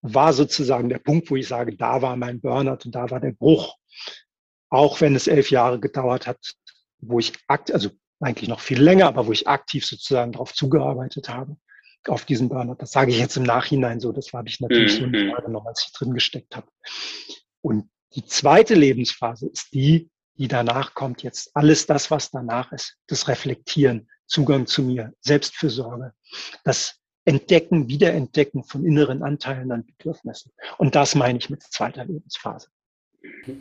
[0.00, 3.32] war sozusagen der Punkt, wo ich sage, da war mein Burnout und da war der
[3.32, 3.76] Bruch.
[4.68, 6.38] Auch wenn es elf Jahre gedauert hat,
[6.98, 11.28] wo ich akt, also eigentlich noch viel länger, aber wo ich aktiv sozusagen darauf zugearbeitet
[11.28, 11.56] habe,
[12.08, 12.76] auf diesen Burnout.
[12.78, 14.12] Das sage ich jetzt im Nachhinein so.
[14.12, 15.12] Das habe ich natürlich mhm.
[15.12, 16.68] so Frage noch, als ich drin gesteckt habe.
[17.62, 21.50] Und die zweite Lebensphase ist die, die danach kommt jetzt.
[21.54, 22.96] Alles das, was danach ist.
[23.06, 26.12] Das Reflektieren, Zugang zu mir, Selbstfürsorge,
[26.64, 30.52] das Entdecken, Wiederentdecken von inneren Anteilen an Bedürfnissen.
[30.78, 32.68] Und das meine ich mit zweiter Lebensphase.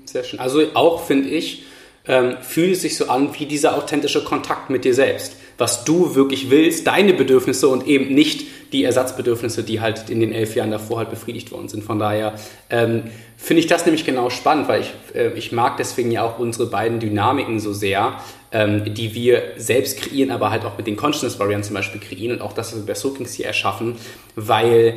[0.06, 0.40] Sehr schön.
[0.40, 1.64] Also auch finde ich,
[2.08, 5.36] ähm, fühlt es sich so an wie dieser authentische Kontakt mit dir selbst.
[5.58, 10.34] Was du wirklich willst, deine Bedürfnisse und eben nicht die Ersatzbedürfnisse, die halt in den
[10.34, 11.84] elf Jahren davor halt befriedigt worden sind.
[11.84, 12.36] Von daher
[12.70, 13.04] ähm,
[13.38, 16.70] finde ich das nämlich genau spannend, weil ich, äh, ich mag deswegen ja auch unsere
[16.70, 18.20] beiden Dynamiken so sehr,
[18.52, 22.36] ähm, die wir selbst kreieren, aber halt auch mit den Consciousness Varianten zum Beispiel kreieren
[22.36, 23.96] und auch das, was wir bei Soakings hier erschaffen,
[24.36, 24.96] weil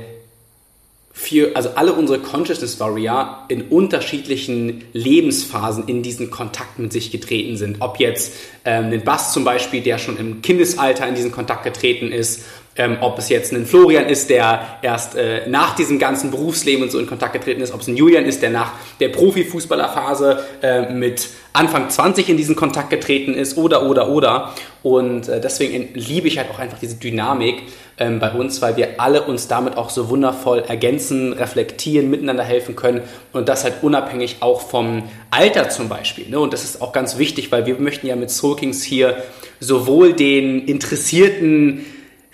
[1.18, 7.56] für, also alle unsere Consciousness Warrior in unterschiedlichen Lebensphasen in diesen Kontakt mit sich getreten
[7.56, 7.78] sind.
[7.80, 12.12] Ob jetzt ähm, den Bass zum Beispiel, der schon im Kindesalter in diesen Kontakt getreten
[12.12, 12.44] ist,
[12.78, 16.90] ähm, ob es jetzt ein Florian ist, der erst äh, nach diesem ganzen Berufsleben und
[16.90, 20.92] so in Kontakt getreten ist, ob es ein Julian ist, der nach der Profifußballerphase äh,
[20.92, 24.54] mit Anfang 20 in diesen Kontakt getreten ist oder, oder, oder.
[24.84, 27.62] Und äh, deswegen liebe ich halt auch einfach diese Dynamik
[27.98, 32.76] ähm, bei uns, weil wir alle uns damit auch so wundervoll ergänzen, reflektieren, miteinander helfen
[32.76, 33.00] können
[33.32, 36.28] und das halt unabhängig auch vom Alter zum Beispiel.
[36.28, 36.38] Ne?
[36.38, 39.16] Und das ist auch ganz wichtig, weil wir möchten ja mit Soul Kings hier
[39.58, 41.84] sowohl den interessierten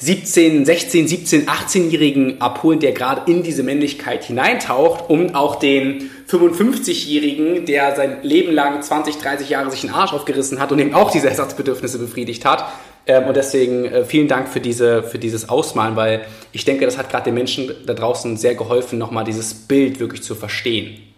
[0.05, 7.65] 17, 16, 17, 18-Jährigen abholen, der gerade in diese Männlichkeit hineintaucht, um auch den 55-Jährigen,
[7.65, 11.11] der sein Leben lang 20, 30 Jahre sich den Arsch aufgerissen hat und eben auch
[11.11, 12.67] diese Ersatzbedürfnisse befriedigt hat.
[13.07, 16.99] Ähm, und deswegen äh, vielen Dank für, diese, für dieses Ausmalen, weil ich denke, das
[16.99, 21.14] hat gerade den Menschen da draußen sehr geholfen, nochmal dieses Bild wirklich zu verstehen.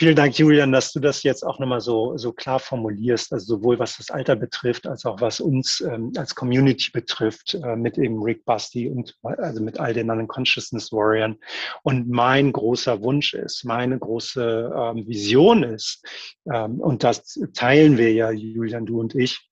[0.00, 3.78] Vielen Dank, Julian, dass du das jetzt auch nochmal so, so klar formulierst, also sowohl
[3.78, 8.22] was das Alter betrifft, als auch was uns ähm, als Community betrifft, äh, mit eben
[8.22, 11.36] Rick Busty und also mit all den anderen Consciousness Warriors.
[11.82, 16.02] Und mein großer Wunsch ist, meine große ähm, Vision ist,
[16.50, 19.50] ähm, und das teilen wir ja, Julian, du und ich,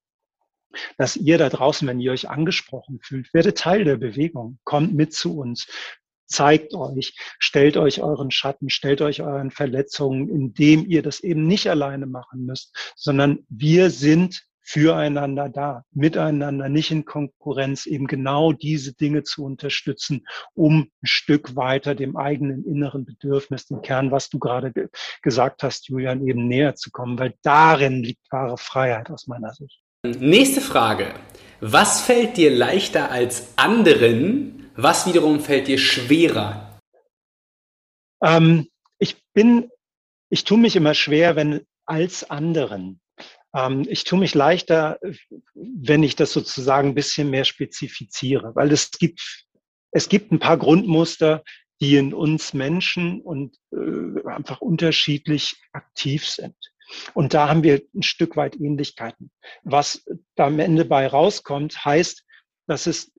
[0.96, 5.12] dass ihr da draußen, wenn ihr euch angesprochen fühlt, werdet Teil der Bewegung, kommt mit
[5.12, 5.66] zu uns,
[6.28, 11.68] zeigt euch, stellt euch euren Schatten, stellt euch euren Verletzungen, indem ihr das eben nicht
[11.68, 18.92] alleine machen müsst, sondern wir sind füreinander da, miteinander, nicht in Konkurrenz, eben genau diese
[18.92, 24.38] Dinge zu unterstützen, um ein Stück weiter dem eigenen inneren Bedürfnis, dem Kern, was du
[24.38, 24.88] gerade ge
[25.22, 29.80] gesagt hast, Julian, eben näher zu kommen, weil darin liegt wahre Freiheit aus meiner Sicht.
[30.04, 31.06] Nächste Frage.
[31.60, 36.80] Was fällt dir leichter als anderen, was wiederum fällt dir schwerer?
[38.22, 39.70] Ähm, ich bin,
[40.30, 43.00] ich tue mich immer schwer, wenn als anderen.
[43.54, 45.00] Ähm, ich tue mich leichter,
[45.54, 49.46] wenn ich das sozusagen ein bisschen mehr spezifiziere, weil es gibt,
[49.90, 51.42] es gibt ein paar Grundmuster,
[51.80, 56.56] die in uns Menschen und äh, einfach unterschiedlich aktiv sind.
[57.14, 59.32] Und da haben wir ein Stück weit Ähnlichkeiten.
[59.62, 60.04] Was
[60.36, 62.24] da am Ende bei rauskommt, heißt,
[62.66, 63.12] dass es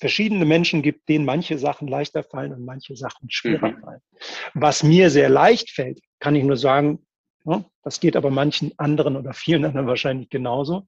[0.00, 3.80] verschiedene Menschen gibt, denen manche Sachen leichter fallen und manche Sachen schwerer mhm.
[3.80, 4.00] fallen.
[4.54, 7.06] Was mir sehr leicht fällt, kann ich nur sagen,
[7.82, 10.86] das geht aber manchen anderen oder vielen anderen wahrscheinlich genauso,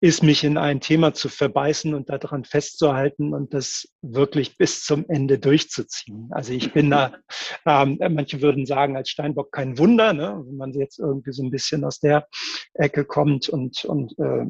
[0.00, 5.04] ist mich in ein Thema zu verbeißen und daran festzuhalten und das wirklich bis zum
[5.08, 6.28] Ende durchzuziehen.
[6.30, 7.14] Also ich bin da,
[7.66, 11.50] ähm, manche würden sagen, als Steinbock kein Wunder, ne, wenn man jetzt irgendwie so ein
[11.50, 12.28] bisschen aus der
[12.74, 14.46] Ecke kommt und, und äh,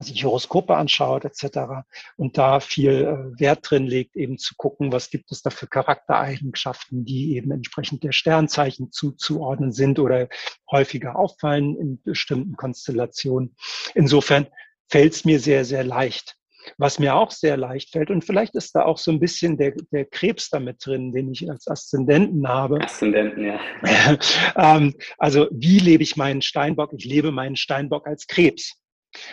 [0.00, 1.84] sich Horoskope anschaut etc.
[2.16, 5.66] und da viel äh, Wert drin legt, eben zu gucken, was gibt es da für
[5.66, 10.28] Charaktereigenschaften, die eben entsprechend der Sternzeichen zuzuordnen sind oder
[10.70, 13.56] häufiger auffallen in bestimmten Konstellationen.
[13.94, 14.46] Insofern
[14.88, 16.36] fällt es mir sehr, sehr leicht.
[16.76, 19.72] Was mir auch sehr leicht fällt, und vielleicht ist da auch so ein bisschen der,
[19.90, 22.82] der Krebs damit drin, den ich als Aszendenten habe.
[22.82, 23.58] Aszendenten, ja.
[24.56, 26.92] ähm, also wie lebe ich meinen Steinbock?
[26.92, 28.76] Ich lebe meinen Steinbock als Krebs.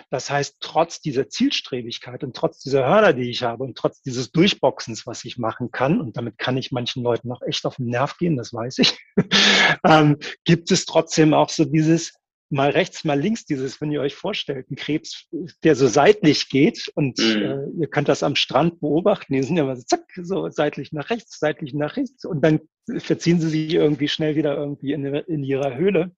[0.09, 4.31] Das heißt, trotz dieser Zielstrebigkeit und trotz dieser Hörner, die ich habe und trotz dieses
[4.31, 7.87] Durchboxens, was ich machen kann, und damit kann ich manchen Leuten auch echt auf den
[7.87, 8.97] Nerv gehen, das weiß ich,
[9.83, 12.13] ähm, gibt es trotzdem auch so dieses
[12.49, 15.27] mal rechts, mal links, dieses, wenn ihr euch vorstellt, ein Krebs,
[15.63, 17.41] der so seitlich geht und mhm.
[17.41, 20.91] äh, ihr könnt das am Strand beobachten, die sind ja mal so zack, so seitlich
[20.91, 22.61] nach rechts, seitlich nach rechts und dann
[22.97, 26.11] verziehen sie sich irgendwie schnell wieder irgendwie in, in ihrer Höhle.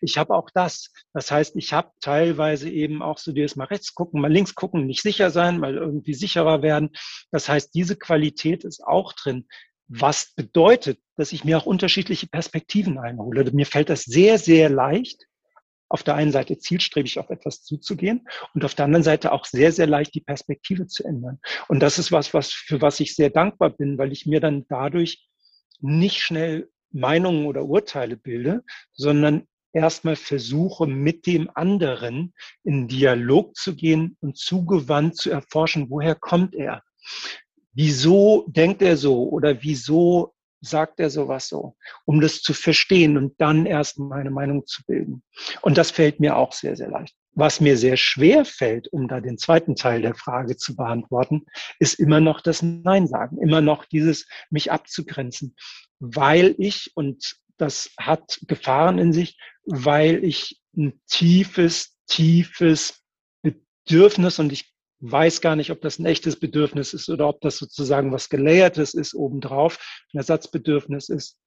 [0.00, 0.92] Ich habe auch das.
[1.12, 4.86] Das heißt, ich habe teilweise eben auch so dieses mal rechts gucken, mal links gucken,
[4.86, 6.90] nicht sicher sein, mal irgendwie sicherer werden.
[7.30, 9.46] Das heißt, diese Qualität ist auch drin.
[9.88, 13.50] Was bedeutet, dass ich mir auch unterschiedliche Perspektiven einhole.
[13.52, 15.26] Mir fällt das sehr, sehr leicht,
[15.88, 19.72] auf der einen Seite zielstrebig auf etwas zuzugehen und auf der anderen Seite auch sehr,
[19.72, 21.40] sehr leicht die Perspektive zu ändern.
[21.68, 24.66] Und das ist was, was, für was ich sehr dankbar bin, weil ich mir dann
[24.68, 25.26] dadurch
[25.80, 33.74] nicht schnell Meinungen oder Urteile bilde, sondern erstmal versuche, mit dem anderen in Dialog zu
[33.74, 36.82] gehen und zugewandt zu erforschen, woher kommt er?
[37.72, 43.40] Wieso denkt er so oder wieso sagt er sowas so, um das zu verstehen und
[43.40, 45.22] dann erst meine Meinung zu bilden.
[45.62, 47.14] Und das fällt mir auch sehr, sehr leicht.
[47.32, 51.46] Was mir sehr schwer fällt, um da den zweiten Teil der Frage zu beantworten,
[51.78, 55.54] ist immer noch das Nein sagen, immer noch dieses mich abzugrenzen,
[56.00, 63.02] weil ich, und das hat Gefahren in sich, weil ich ein tiefes, tiefes
[63.42, 67.58] Bedürfnis und ich weiß gar nicht, ob das ein echtes Bedürfnis ist oder ob das
[67.58, 69.78] sozusagen was Gelayertes ist obendrauf,
[70.12, 71.38] ein Ersatzbedürfnis ist,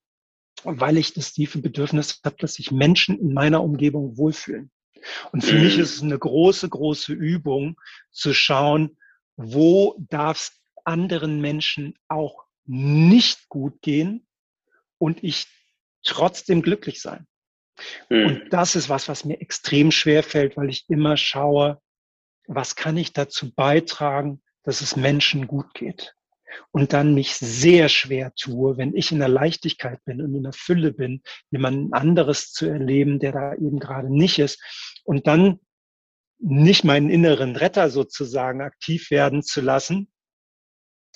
[0.63, 4.71] weil ich das tiefe Bedürfnis habe, dass sich Menschen in meiner Umgebung wohlfühlen.
[5.31, 5.83] Und für mich mhm.
[5.83, 7.79] ist es eine große, große Übung
[8.11, 8.97] zu schauen,
[9.35, 14.27] wo darf es anderen Menschen auch nicht gut gehen
[14.97, 15.47] und ich
[16.03, 17.27] trotzdem glücklich sein.
[18.09, 18.25] Mhm.
[18.25, 21.81] Und das ist was, was mir extrem schwer fällt, weil ich immer schaue,
[22.55, 26.15] was kann ich dazu beitragen, dass es Menschen gut geht.
[26.71, 30.51] Und dann mich sehr schwer tue, wenn ich in der Leichtigkeit bin und in der
[30.51, 34.61] Fülle bin, jemanden anderes zu erleben, der da eben gerade nicht ist.
[35.05, 35.59] Und dann
[36.39, 40.11] nicht meinen inneren Retter sozusagen aktiv werden zu lassen,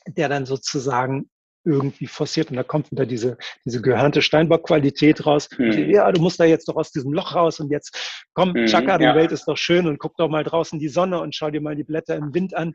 [0.08, 1.30] der dann sozusagen
[1.66, 5.50] irgendwie forciert und da kommt wieder diese, diese gehörnte Steinbock-Qualität raus.
[5.58, 5.90] Mhm.
[5.90, 8.98] Ja, du musst da jetzt doch aus diesem Loch raus und jetzt komm, mhm, Chaka,
[8.98, 9.16] die ja.
[9.16, 11.76] Welt ist doch schön und guck doch mal draußen die Sonne und schau dir mal
[11.76, 12.74] die Blätter im Wind an.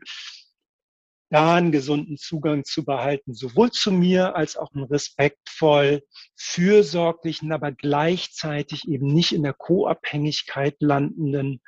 [1.29, 6.03] Da einen gesunden Zugang zu behalten, sowohl zu mir als auch einen respektvoll,
[6.35, 11.61] fürsorglichen, aber gleichzeitig eben nicht in der Co-Abhängigkeit landenden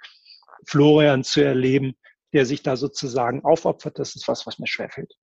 [0.68, 1.96] Florian zu erleben,
[2.34, 4.00] der sich da sozusagen aufopfert.
[4.00, 5.14] Das ist was, was mir schwerfällt.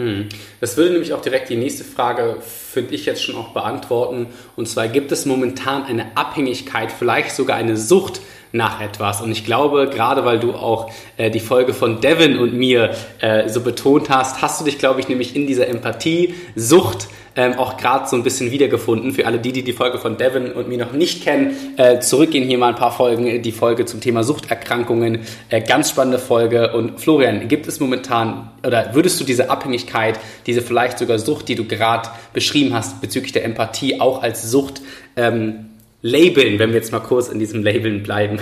[0.00, 0.28] Hm.
[0.60, 4.28] Das würde nämlich auch direkt die nächste Frage, finde ich jetzt schon auch beantworten.
[4.56, 9.20] Und zwar gibt es momentan eine Abhängigkeit, vielleicht sogar eine Sucht nach etwas.
[9.20, 13.48] Und ich glaube, gerade weil du auch äh, die Folge von Devin und mir äh,
[13.48, 17.76] so betont hast, hast du dich, glaube ich, nämlich in dieser Empathie, Sucht ähm, auch
[17.76, 19.12] gerade so ein bisschen wiedergefunden.
[19.12, 22.46] Für alle die, die die Folge von Devin und mir noch nicht kennen, äh, zurückgehen
[22.46, 25.20] hier mal ein paar Folgen, die Folge zum Thema Suchterkrankungen.
[25.48, 26.72] Äh, ganz spannende Folge.
[26.72, 31.54] Und Florian, gibt es momentan oder würdest du diese Abhängigkeit, diese vielleicht sogar Sucht, die
[31.54, 34.82] du gerade beschrieben hast bezüglich der Empathie, auch als Sucht
[35.16, 35.66] ähm,
[36.02, 38.38] labeln, wenn wir jetzt mal kurz in diesem Labeln bleiben?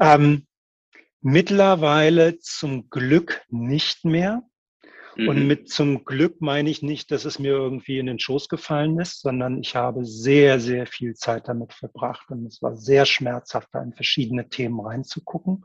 [0.00, 0.46] Ähm,
[1.20, 4.42] mittlerweile zum Glück nicht mehr.
[5.16, 5.28] Mhm.
[5.28, 8.98] Und mit zum Glück meine ich nicht, dass es mir irgendwie in den Schoß gefallen
[8.98, 12.30] ist, sondern ich habe sehr, sehr viel Zeit damit verbracht.
[12.30, 15.64] Und es war sehr schmerzhaft, da in verschiedene Themen reinzugucken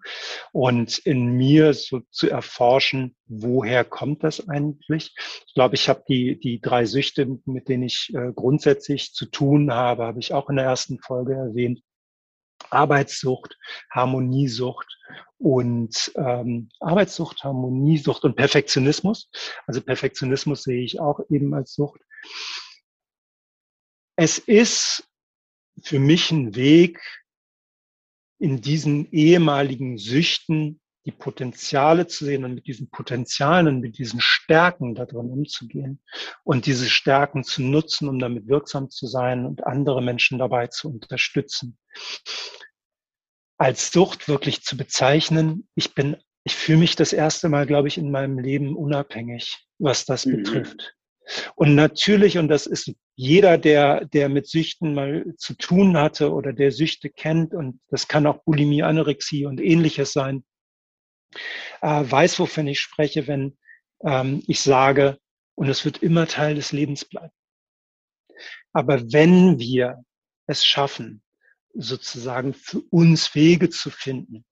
[0.52, 5.14] und in mir so zu erforschen, woher kommt das eigentlich?
[5.48, 9.72] Ich glaube, ich habe die, die drei Süchte, mit denen ich äh, grundsätzlich zu tun
[9.72, 11.82] habe, habe ich auch in der ersten Folge erwähnt.
[12.70, 13.58] Arbeitssucht,
[13.91, 14.88] Harmoniesucht
[15.38, 19.30] und ähm, Arbeitssucht, Harmoniesucht und Perfektionismus.
[19.65, 22.02] Also Perfektionismus sehe ich auch eben als Sucht.
[24.15, 25.08] Es ist
[25.82, 27.00] für mich ein Weg,
[28.39, 34.20] in diesen ehemaligen Süchten die Potenziale zu sehen und mit diesen Potenzialen und mit diesen
[34.20, 36.02] Stärken darin umzugehen
[36.43, 40.89] und diese Stärken zu nutzen, um damit wirksam zu sein und andere Menschen dabei zu
[40.89, 41.78] unterstützen.
[43.58, 47.98] Als Sucht wirklich zu bezeichnen, ich bin, ich fühle mich das erste Mal, glaube ich,
[47.98, 50.43] in meinem Leben unabhängig, was das mhm.
[50.43, 50.93] betrifft.
[51.56, 56.52] Und natürlich, und das ist jeder, der, der mit Süchten mal zu tun hatte oder
[56.52, 60.43] der Süchte kennt, und das kann auch Bulimie, Anorexie und ähnliches sein,
[61.82, 63.58] äh, weiß, wovon ich spreche, wenn
[64.04, 65.20] ähm, ich sage,
[65.56, 67.34] und es wird immer Teil des Lebens bleiben.
[68.74, 70.04] Aber wenn wir
[70.46, 71.24] es schaffen,
[71.74, 74.46] sozusagen für uns Wege zu finden,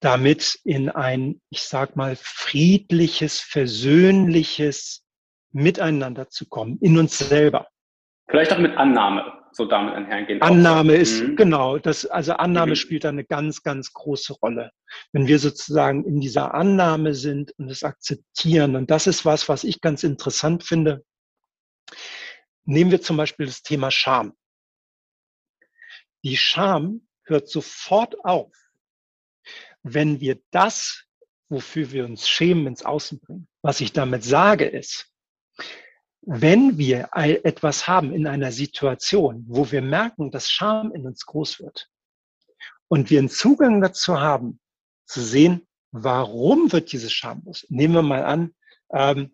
[0.00, 5.02] damit in ein, ich sag mal, friedliches, versöhnliches
[5.52, 7.68] Miteinander zu kommen, in uns selber.
[8.28, 10.42] Vielleicht auch mit Annahme so damit einhergehen.
[10.42, 11.36] Annahme ist, mhm.
[11.36, 12.76] genau, das, also Annahme mhm.
[12.76, 14.70] spielt da eine ganz, ganz große Rolle.
[15.12, 19.64] Wenn wir sozusagen in dieser Annahme sind und es akzeptieren, und das ist was, was
[19.64, 21.04] ich ganz interessant finde.
[22.64, 24.34] Nehmen wir zum Beispiel das Thema Scham.
[26.24, 28.52] Die Scham hört sofort auf,
[29.82, 31.04] wenn wir das,
[31.48, 33.48] wofür wir uns schämen, ins Außen bringen.
[33.62, 35.13] Was ich damit sage ist,
[36.26, 41.60] wenn wir etwas haben in einer Situation, wo wir merken, dass Scham in uns groß
[41.60, 41.90] wird
[42.88, 44.60] und wir einen Zugang dazu haben,
[45.04, 47.66] zu sehen, warum wird diese Scham groß?
[47.68, 48.54] Nehmen wir mal an,
[48.92, 49.32] ähm,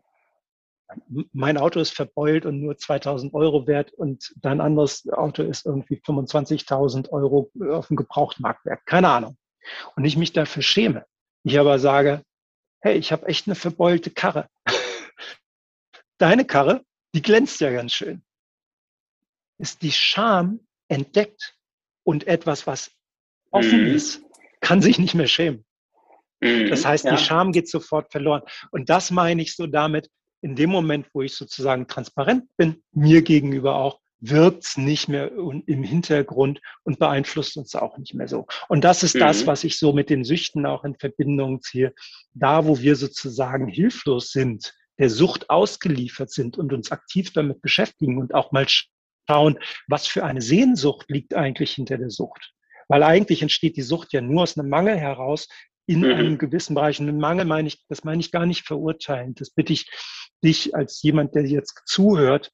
[1.32, 5.96] mein Auto ist verbeult und nur 2000 Euro wert und dein anderes Auto ist irgendwie
[5.96, 8.84] 25.000 Euro auf dem Gebrauchtmarkt wert.
[8.86, 9.36] Keine Ahnung.
[9.94, 11.06] Und ich mich dafür schäme.
[11.44, 12.24] Ich aber sage,
[12.80, 14.48] hey, ich habe echt eine verbeulte Karre
[16.20, 18.22] deine Karre, die glänzt ja ganz schön.
[19.58, 21.56] Ist die Scham entdeckt
[22.04, 22.90] und etwas, was
[23.50, 23.94] offen mhm.
[23.94, 24.22] ist,
[24.60, 25.64] kann sich nicht mehr schämen.
[26.40, 26.70] Mhm.
[26.70, 27.12] Das heißt, ja.
[27.12, 28.42] die Scham geht sofort verloren.
[28.70, 30.08] Und das meine ich so damit,
[30.42, 35.30] in dem Moment, wo ich sozusagen transparent bin, mir gegenüber auch, wirkt es nicht mehr
[35.32, 38.46] im Hintergrund und beeinflusst uns auch nicht mehr so.
[38.68, 39.20] Und das ist mhm.
[39.20, 41.94] das, was ich so mit den Süchten auch in Verbindung ziehe.
[42.34, 48.18] Da, wo wir sozusagen hilflos sind, der Sucht ausgeliefert sind und uns aktiv damit beschäftigen
[48.18, 49.58] und auch mal schauen,
[49.88, 52.52] was für eine Sehnsucht liegt eigentlich hinter der Sucht.
[52.86, 55.48] Weil eigentlich entsteht die Sucht ja nur aus einem Mangel heraus
[55.86, 56.12] in mhm.
[56.12, 57.00] einem gewissen Bereich.
[57.00, 59.34] Und einen Mangel meine ich, das meine ich gar nicht verurteilen.
[59.34, 59.90] Das bitte ich
[60.44, 62.50] dich als jemand, der jetzt zuhört,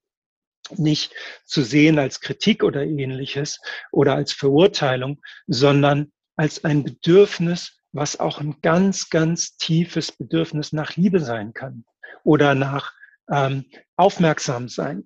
[0.77, 1.13] nicht
[1.45, 8.41] zu sehen als Kritik oder ähnliches oder als Verurteilung, sondern als ein Bedürfnis, was auch
[8.41, 11.85] ein ganz, ganz tiefes Bedürfnis nach Liebe sein kann
[12.25, 12.93] oder nach
[13.31, 13.65] ähm,
[13.97, 15.05] aufmerksam sein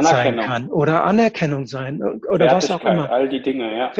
[0.00, 3.10] sein kann oder Anerkennung sein oder was auch immer.
[3.10, 3.92] All die Dinge, ja.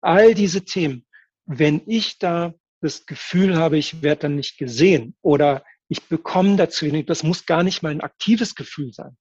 [0.00, 1.04] All diese Themen.
[1.44, 6.86] wenn ich da das Gefühl habe, ich werde dann nicht gesehen oder ich bekomme dazu
[6.86, 9.16] wenig, das muss gar nicht mal ein aktives Gefühl sein,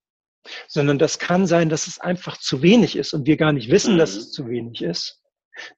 [0.67, 3.95] sondern das kann sein, dass es einfach zu wenig ist und wir gar nicht wissen,
[3.95, 3.99] mhm.
[3.99, 5.23] dass es zu wenig ist.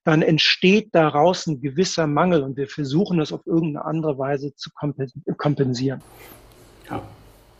[0.03, 4.71] Dann entsteht daraus ein gewisser Mangel und wir versuchen das auf irgendeine andere Weise zu
[5.37, 6.01] kompensieren.
[6.89, 7.01] Ja,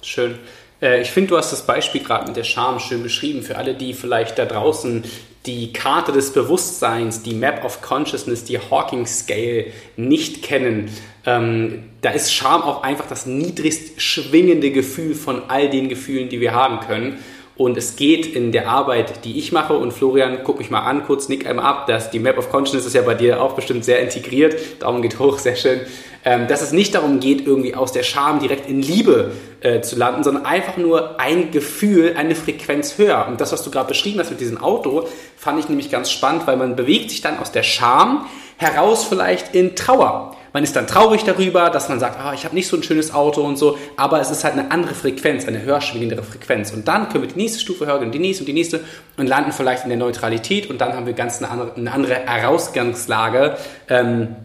[0.01, 0.39] schön.
[0.81, 3.43] Äh, ich finde, du hast das Beispiel gerade mit der Scham schön beschrieben.
[3.43, 5.03] Für alle, die vielleicht da draußen
[5.45, 10.89] die Karte des Bewusstseins, die Map of Consciousness, die Hawking Scale nicht kennen,
[11.25, 16.41] ähm, da ist Scham auch einfach das niedrigst schwingende Gefühl von all den Gefühlen, die
[16.41, 17.19] wir haben können.
[17.55, 21.03] Und es geht in der Arbeit, die ich mache, und Florian, guck mich mal an,
[21.05, 23.83] kurz nick einmal ab, dass die Map of Consciousness ist ja bei dir auch bestimmt
[23.83, 24.81] sehr integriert.
[24.81, 25.81] Daumen geht hoch, sehr schön.
[26.25, 29.95] Ähm, dass es nicht darum geht, irgendwie aus der Scham direkt in Liebe äh, zu
[29.95, 33.25] landen, sondern einfach nur ein Gefühl, eine Frequenz höher.
[33.29, 35.07] Und das, was du gerade beschrieben hast mit diesem Auto,
[35.37, 38.25] fand ich nämlich ganz spannend, weil man bewegt sich dann aus der Scham
[38.57, 40.35] heraus vielleicht in Trauer.
[40.51, 43.13] Man ist dann traurig darüber, dass man sagt, ah, ich habe nicht so ein schönes
[43.13, 46.71] Auto und so, aber es ist halt eine andere Frequenz, eine höher schwingendere Frequenz.
[46.71, 48.81] Und dann können wir die nächste Stufe hören und die nächste und die nächste
[49.17, 52.15] und landen vielleicht in der Neutralität und dann haben wir ganz eine andere, eine andere
[52.15, 53.57] Herausgangslage.
[53.87, 54.35] Ähm,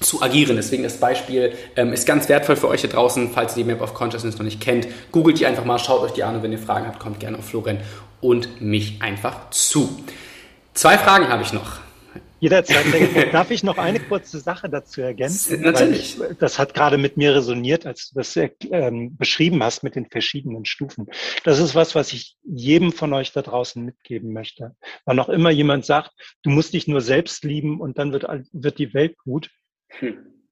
[0.00, 0.56] zu agieren.
[0.56, 3.80] Deswegen das Beispiel ähm, ist ganz wertvoll für euch hier draußen, falls ihr die Map
[3.80, 4.86] of Consciousness noch nicht kennt.
[5.12, 7.38] Googelt die einfach mal, schaut euch die an und wenn ihr Fragen habt, kommt gerne
[7.38, 7.78] auf Florian
[8.20, 10.04] und mich einfach zu.
[10.74, 11.84] Zwei Fragen habe ich noch.
[12.44, 12.84] Jederzeit.
[13.32, 15.62] Darf ich noch eine kurze Sache dazu ergänzen?
[15.62, 16.18] Natürlich.
[16.18, 20.06] Ich, das hat gerade mit mir resoniert, als du das ähm, beschrieben hast mit den
[20.10, 21.06] verschiedenen Stufen.
[21.44, 24.76] Das ist was, was ich jedem von euch da draußen mitgeben möchte.
[25.06, 26.10] Wann auch immer jemand sagt,
[26.42, 29.50] du musst dich nur selbst lieben und dann wird, wird die Welt gut.
[29.98, 30.46] Hm.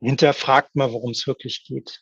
[0.00, 2.00] Hinterfragt mal, worum es wirklich geht.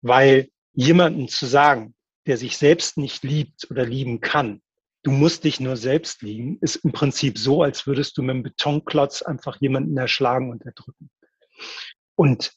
[0.00, 1.94] Weil jemanden zu sagen,
[2.26, 4.62] der sich selbst nicht liebt oder lieben kann,
[5.02, 8.42] du musst dich nur selbst lieben, ist im Prinzip so, als würdest du mit einem
[8.44, 11.10] Betonklotz einfach jemanden erschlagen und erdrücken.
[12.14, 12.52] Und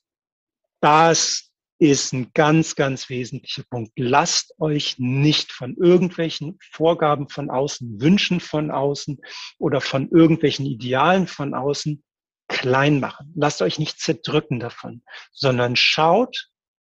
[0.80, 3.92] das ist ein ganz, ganz wesentlicher Punkt.
[3.98, 9.20] Lasst euch nicht von irgendwelchen Vorgaben von außen, Wünschen von außen
[9.58, 12.04] oder von irgendwelchen Idealen von außen
[12.48, 13.34] klein machen.
[13.36, 16.50] Lasst euch nicht zerdrücken davon, sondern schaut,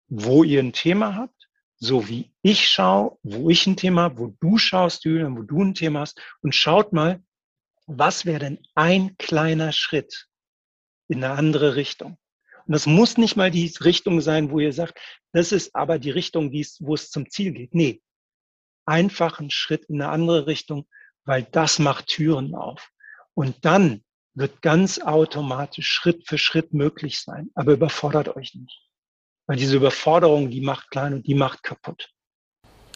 [0.07, 1.43] wo ihr ein Thema habt
[1.83, 5.61] so wie ich schaue, wo ich ein Thema habe, wo du schaust, Julian, wo du
[5.61, 7.21] ein Thema hast und schaut mal,
[7.87, 10.29] was wäre denn ein kleiner Schritt
[11.09, 12.17] in eine andere Richtung?
[12.65, 14.97] Und das muss nicht mal die Richtung sein, wo ihr sagt,
[15.33, 17.75] das ist aber die Richtung, wo es zum Ziel geht.
[17.75, 18.01] Nee,
[18.85, 20.87] einfach ein Schritt in eine andere Richtung,
[21.25, 22.91] weil das macht Türen auf.
[23.33, 24.05] Und dann
[24.35, 27.49] wird ganz automatisch Schritt für Schritt möglich sein.
[27.55, 28.81] Aber überfordert euch nicht.
[29.47, 32.12] Weil diese Überforderung, die macht klein und die macht kaputt.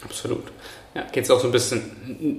[0.04, 0.44] Absolut.
[0.94, 1.82] Ja, geht es auch so ein bisschen,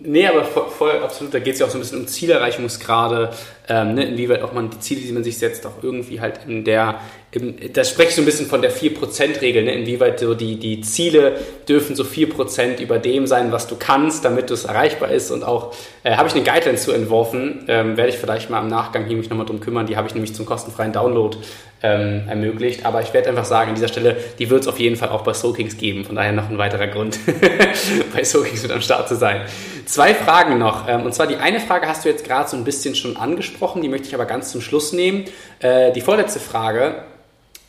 [0.06, 3.30] nee, aber voll, voll absolut, da geht es ja auch so ein bisschen um Zielerreichungsgrade,
[3.70, 6.64] ähm, ne, inwieweit auch man die Ziele, die man sich setzt, auch irgendwie halt in
[6.66, 7.00] der,
[7.32, 10.82] im, da spreche ich so ein bisschen von der 4%-Regel, ne, inwieweit so die, die
[10.82, 15.44] Ziele dürfen so 4% über dem sein, was du kannst, damit es erreichbar ist und
[15.44, 19.06] auch, äh, habe ich eine Guideline zu entworfen, ähm, werde ich vielleicht mal im Nachgang
[19.06, 21.38] hier mich nochmal drum kümmern, die habe ich nämlich zum kostenfreien Download
[21.82, 22.86] ähm, ermöglicht.
[22.86, 25.22] Aber ich werde einfach sagen, an dieser Stelle, die wird es auf jeden Fall auch
[25.22, 26.06] bei Soakings geben.
[26.06, 27.20] Von daher noch ein weiterer Grund,
[28.14, 29.42] bei Soakings mit am Start zu sein.
[29.86, 30.88] Zwei Fragen noch.
[30.88, 33.82] Ähm, und zwar die eine Frage hast du jetzt gerade so ein bisschen schon angesprochen,
[33.82, 35.26] die möchte ich aber ganz zum Schluss nehmen.
[35.60, 37.04] Äh, die vorletzte Frage,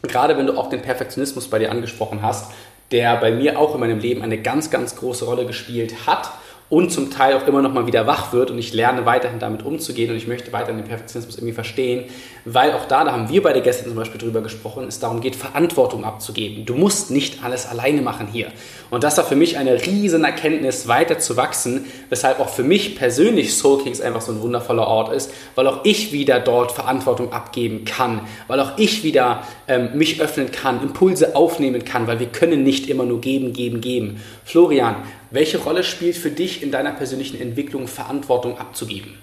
[0.03, 2.53] gerade wenn du auch den Perfektionismus bei dir angesprochen hast,
[2.91, 6.33] der bei mir auch in meinem Leben eine ganz, ganz große Rolle gespielt hat
[6.71, 9.65] und zum Teil auch immer noch mal wieder wach wird und ich lerne weiterhin damit
[9.65, 12.05] umzugehen und ich möchte weiterhin den Perfektionismus irgendwie verstehen,
[12.45, 15.35] weil auch da, da haben wir beide gestern zum Beispiel drüber gesprochen, es darum geht,
[15.35, 16.65] Verantwortung abzugeben.
[16.65, 18.53] Du musst nicht alles alleine machen hier.
[18.89, 22.95] Und das war für mich eine riesen Erkenntnis, weiter zu wachsen, weshalb auch für mich
[22.95, 27.33] persönlich Soul Kings einfach so ein wundervoller Ort ist, weil auch ich wieder dort Verantwortung
[27.33, 32.29] abgeben kann, weil auch ich wieder ähm, mich öffnen kann, Impulse aufnehmen kann, weil wir
[32.29, 34.21] können nicht immer nur geben, geben, geben.
[34.45, 34.97] Florian,
[35.31, 39.19] welche Rolle spielt für dich in deiner persönlichen Entwicklung Verantwortung abzugeben?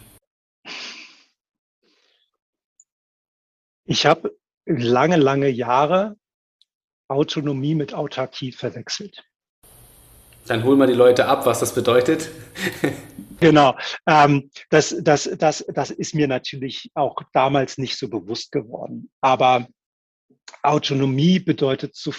[3.85, 6.17] Ich habe lange, lange Jahre
[7.09, 9.23] Autonomie mit Autarkie verwechselt.
[10.45, 12.29] Dann hol mal die Leute ab, was das bedeutet.
[13.39, 13.77] genau.
[14.05, 19.09] Ähm, das, das, das, das ist mir natürlich auch damals nicht so bewusst geworden.
[19.21, 19.67] Aber
[20.63, 22.11] Autonomie bedeutet zu,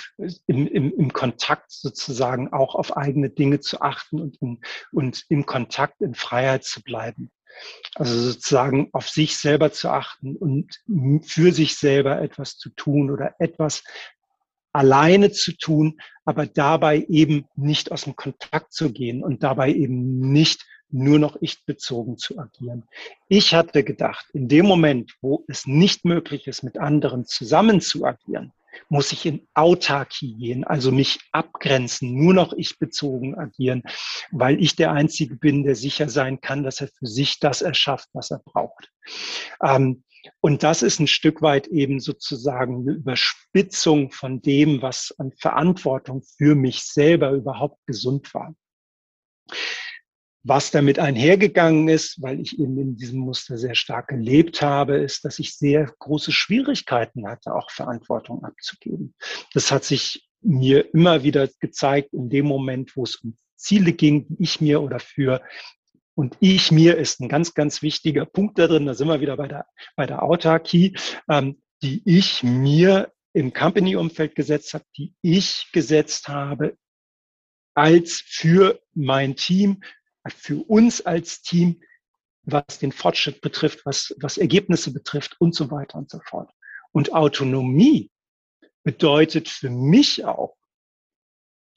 [0.47, 4.61] im, im, im Kontakt sozusagen auch auf eigene Dinge zu achten und, in,
[4.93, 7.31] und im Kontakt in Freiheit zu bleiben.
[7.95, 10.81] Also sozusagen auf sich selber zu achten und
[11.25, 13.83] für sich selber etwas zu tun oder etwas
[14.73, 20.21] alleine zu tun, aber dabei eben nicht aus dem Kontakt zu gehen und dabei eben
[20.33, 22.85] nicht nur noch ich bezogen zu agieren.
[23.29, 28.05] Ich hatte gedacht, in dem Moment, wo es nicht möglich ist, mit anderen zusammen zu
[28.05, 28.53] agieren,
[28.89, 33.83] muss ich in Autarkie gehen, also mich abgrenzen, nur noch ich bezogen agieren,
[34.31, 38.09] weil ich der Einzige bin, der sicher sein kann, dass er für sich das erschafft,
[38.13, 38.91] was er braucht.
[39.63, 40.05] Ähm,
[40.41, 46.23] und das ist ein Stück weit eben sozusagen eine Überspitzung von dem, was an Verantwortung
[46.37, 48.55] für mich selber überhaupt gesund war.
[50.49, 55.23] Was damit einhergegangen ist, weil ich eben in diesem Muster sehr stark gelebt habe, ist,
[55.27, 59.15] dass ich sehr große Schwierigkeiten hatte, auch Verantwortung abzugeben.
[59.53, 64.27] Das hat sich mir immer wieder gezeigt in dem Moment, wo es um Ziele ging,
[64.27, 65.43] die ich mir oder für
[66.15, 68.87] und ich mir ist ein ganz, ganz wichtiger Punkt da drin.
[68.87, 70.97] Da sind wir wieder bei der, bei der Autarkie,
[71.29, 76.79] ähm, die ich mir im Company-Umfeld gesetzt habe, die ich gesetzt habe
[77.75, 79.83] als für mein Team,
[80.27, 81.81] für uns als Team,
[82.43, 86.51] was den Fortschritt betrifft, was, was Ergebnisse betrifft und so weiter und so fort.
[86.93, 88.11] Und Autonomie
[88.83, 90.59] bedeutet für mich auch,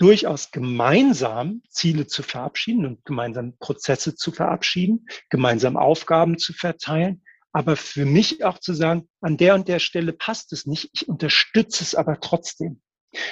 [0.01, 7.21] durchaus gemeinsam Ziele zu verabschieden und gemeinsam Prozesse zu verabschieden, gemeinsam Aufgaben zu verteilen,
[7.51, 11.07] aber für mich auch zu sagen, an der und der Stelle passt es nicht, ich
[11.07, 12.81] unterstütze es aber trotzdem.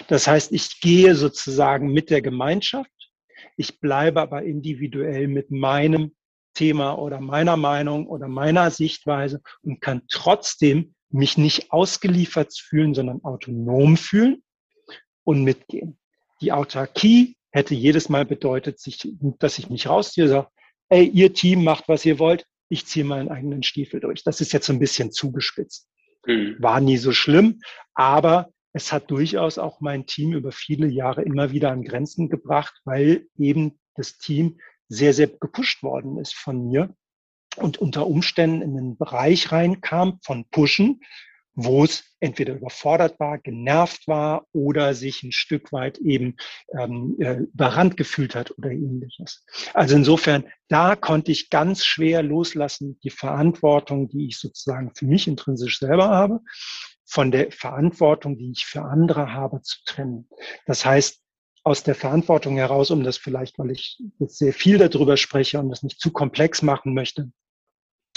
[0.10, 2.92] Das heißt, ich gehe sozusagen mit der Gemeinschaft,
[3.58, 6.14] ich bleibe aber individuell mit meinem
[6.54, 13.24] Thema oder meiner Meinung oder meiner Sichtweise und kann trotzdem mich nicht ausgeliefert fühlen, sondern
[13.24, 14.44] autonom fühlen
[15.24, 15.98] und mitgehen.
[16.42, 20.48] Die Autarkie hätte jedes Mal bedeutet, sich, dass ich mich rausziehe und sage,
[20.90, 24.24] ey, ihr Team macht, was ihr wollt, ich ziehe meinen eigenen Stiefel durch.
[24.24, 25.88] Das ist jetzt ein bisschen zugespitzt.
[26.26, 26.58] Mhm.
[26.60, 27.62] War nie so schlimm,
[27.94, 32.80] aber es hat durchaus auch mein Team über viele Jahre immer wieder an Grenzen gebracht,
[32.86, 36.96] weil eben das Team sehr, sehr gepusht worden ist von mir
[37.58, 41.02] und unter Umständen in den Bereich reinkam von Pushen,
[41.54, 46.38] wo es entweder überfordert war, genervt war oder sich ein Stück weit eben
[46.78, 49.46] ähm, äh, überrannt gefühlt hat oder ähnliches.
[49.74, 55.28] Also insofern, da konnte ich ganz schwer loslassen, die Verantwortung, die ich sozusagen für mich
[55.28, 56.40] intrinsisch selber habe,
[57.10, 60.30] von der Verantwortung, die ich für andere habe, zu trennen.
[60.66, 61.22] Das heißt,
[61.64, 65.70] aus der Verantwortung heraus, um das vielleicht, weil ich jetzt sehr viel darüber spreche und
[65.70, 67.32] das nicht zu komplex machen möchte,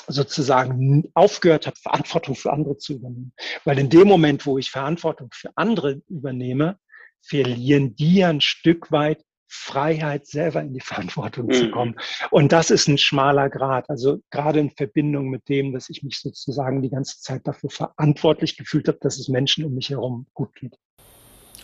[0.07, 3.33] sozusagen aufgehört habe, Verantwortung für andere zu übernehmen.
[3.65, 6.79] Weil in dem Moment, wo ich Verantwortung für andere übernehme,
[7.23, 9.25] verlieren die ein Stück weit
[9.55, 11.53] Freiheit, selber in die Verantwortung mhm.
[11.53, 11.97] zu kommen.
[12.31, 13.89] Und das ist ein schmaler Grad.
[13.91, 18.57] Also gerade in Verbindung mit dem, dass ich mich sozusagen die ganze Zeit dafür verantwortlich
[18.57, 20.77] gefühlt habe, dass es Menschen um mich herum gut geht.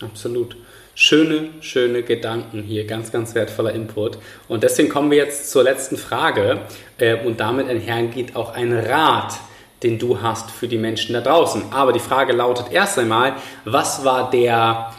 [0.01, 0.55] Absolut.
[0.95, 4.17] Schöne, schöne Gedanken hier, ganz, ganz wertvoller Input.
[4.47, 6.61] Und deswegen kommen wir jetzt zur letzten Frage.
[6.97, 9.39] Äh, und damit einhergeht auch ein Rat,
[9.83, 11.71] den du hast für die Menschen da draußen.
[11.71, 13.35] Aber die Frage lautet erst einmal,
[13.65, 14.93] was war der,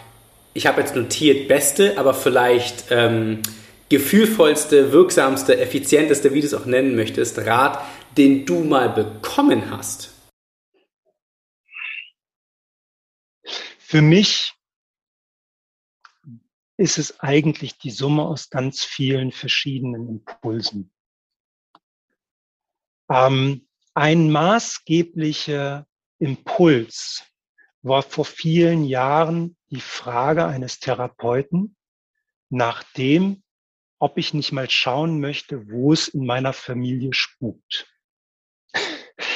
[0.60, 3.40] ich habe jetzt notiert, beste, aber vielleicht ähm,
[3.88, 7.82] gefühlvollste, wirksamste, effizienteste, wie du es auch nennen möchtest, Rat,
[8.18, 10.12] den du mal bekommen hast?
[13.78, 14.52] Für mich
[16.76, 20.92] ist es eigentlich die Summe aus ganz vielen verschiedenen Impulsen.
[23.10, 25.86] Ähm, ein maßgeblicher
[26.18, 27.24] Impuls
[27.80, 31.76] war vor vielen Jahren die Frage eines Therapeuten
[32.48, 33.42] nach dem,
[33.98, 37.86] ob ich nicht mal schauen möchte, wo es in meiner Familie spukt.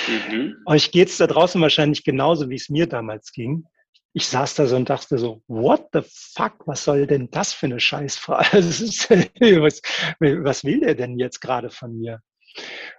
[0.09, 0.57] Mhm.
[0.67, 3.67] Euch geht's da draußen wahrscheinlich genauso, wie es mir damals ging
[4.15, 7.67] ich saß da so und dachte so, what the fuck, was soll denn das für
[7.67, 8.59] eine Scheißfrage?
[9.61, 9.83] was,
[10.21, 12.21] was will der denn jetzt gerade von mir?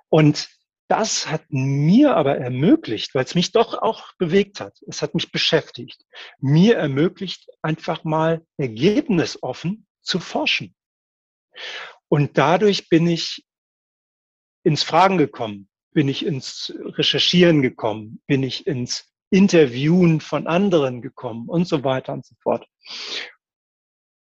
[0.09, 0.49] Und
[0.87, 5.31] das hat mir aber ermöglicht, weil es mich doch auch bewegt hat, es hat mich
[5.31, 6.03] beschäftigt,
[6.39, 10.75] mir ermöglicht, einfach mal ergebnisoffen zu forschen.
[12.07, 13.45] Und dadurch bin ich
[14.63, 21.49] ins Fragen gekommen, bin ich ins Recherchieren gekommen, bin ich ins Interviewen von anderen gekommen
[21.49, 22.67] und so weiter und so fort.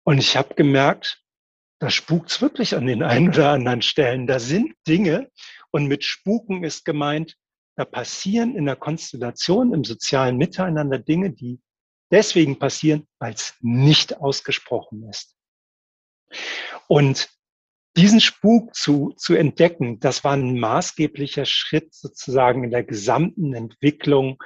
[0.04, 1.22] Und ich habe gemerkt,
[1.78, 4.26] da spukt's wirklich an den einen oder anderen Stellen.
[4.26, 5.30] Da sind Dinge
[5.74, 7.36] und mit Spuken ist gemeint,
[7.76, 11.60] da passieren in der Konstellation, im sozialen Miteinander Dinge, die
[12.12, 15.34] deswegen passieren, weil es nicht ausgesprochen ist.
[16.86, 17.28] Und
[17.96, 24.38] diesen Spuk zu, zu entdecken, das war ein maßgeblicher Schritt sozusagen in der gesamten Entwicklung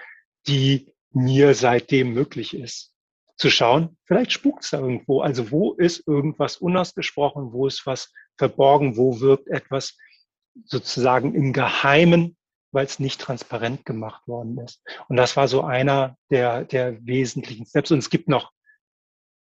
[0.46, 2.94] die mir seitdem möglich ist.
[3.36, 5.20] Zu schauen, vielleicht spukt es da irgendwo.
[5.20, 9.98] Also wo ist irgendwas unausgesprochen, wo ist was verborgen, wo wirkt etwas
[10.66, 12.36] sozusagen im Geheimen,
[12.72, 14.82] weil es nicht transparent gemacht worden ist.
[15.08, 17.90] Und das war so einer der, der wesentlichen Steps.
[17.90, 18.52] Und es gibt noch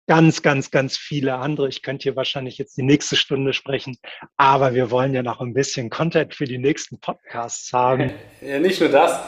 [0.08, 1.70] ganz, ganz, ganz viele andere.
[1.70, 3.98] Ich könnte hier wahrscheinlich jetzt die nächste Stunde sprechen,
[4.38, 8.12] aber wir wollen ja noch ein bisschen Content für die nächsten Podcasts haben.
[8.42, 9.20] Ja, nicht nur das,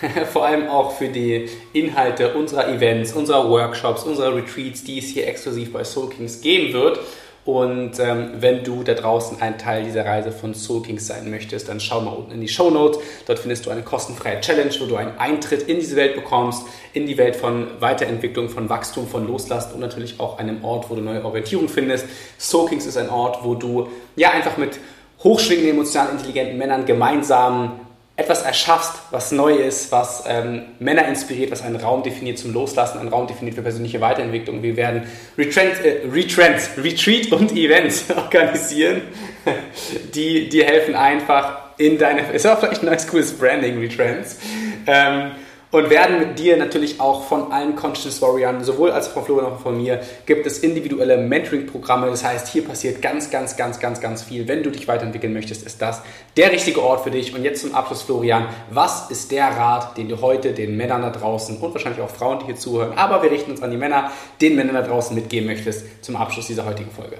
[0.32, 5.28] vor allem auch für die Inhalte unserer Events, unserer Workshops, unserer Retreats, die es hier
[5.28, 6.98] exklusiv bei Soul Kings geben wird.
[7.44, 11.68] Und ähm, wenn du da draußen ein Teil dieser Reise von Soul Kings sein möchtest,
[11.68, 13.00] dann schau mal unten in die Show Notes.
[13.26, 17.06] Dort findest du eine kostenfreie Challenge, wo du einen Eintritt in diese Welt bekommst, in
[17.06, 21.00] die Welt von Weiterentwicklung, von Wachstum, von Loslast und natürlich auch einem Ort, wo du
[21.00, 22.06] neue Orientierung findest.
[22.38, 24.78] Soul Kings ist ein Ort, wo du ja einfach mit
[25.24, 27.80] hochschwingenden, emotional intelligenten Männern gemeinsam
[28.16, 32.98] etwas erschaffst, was neu ist, was ähm, Männer inspiriert, was einen Raum definiert zum Loslassen,
[32.98, 34.62] einen Raum definiert für persönliche Weiterentwicklung.
[34.62, 35.04] Wir werden
[35.38, 39.02] Retrend, äh, Retrends, Retreat und Events organisieren,
[40.14, 44.38] die dir helfen einfach in deine, ist auch vielleicht ein nice cooles Branding, Retrends,
[44.86, 45.32] ähm,
[45.72, 49.56] und werden mit dir natürlich auch von allen Conscious Warriors, sowohl als von Florian als
[49.56, 52.08] auch von mir, gibt es individuelle Mentoring-Programme.
[52.08, 54.46] Das heißt, hier passiert ganz, ganz, ganz, ganz, ganz viel.
[54.46, 56.02] Wenn du dich weiterentwickeln möchtest, ist das
[56.36, 57.34] der richtige Ort für dich.
[57.34, 61.10] Und jetzt zum Abschluss, Florian, was ist der Rat, den du heute den Männern da
[61.10, 64.12] draußen und wahrscheinlich auch Frauen, die hier zuhören, aber wir richten uns an die Männer,
[64.42, 67.16] den Männern da draußen mitgeben möchtest zum Abschluss dieser heutigen Folge?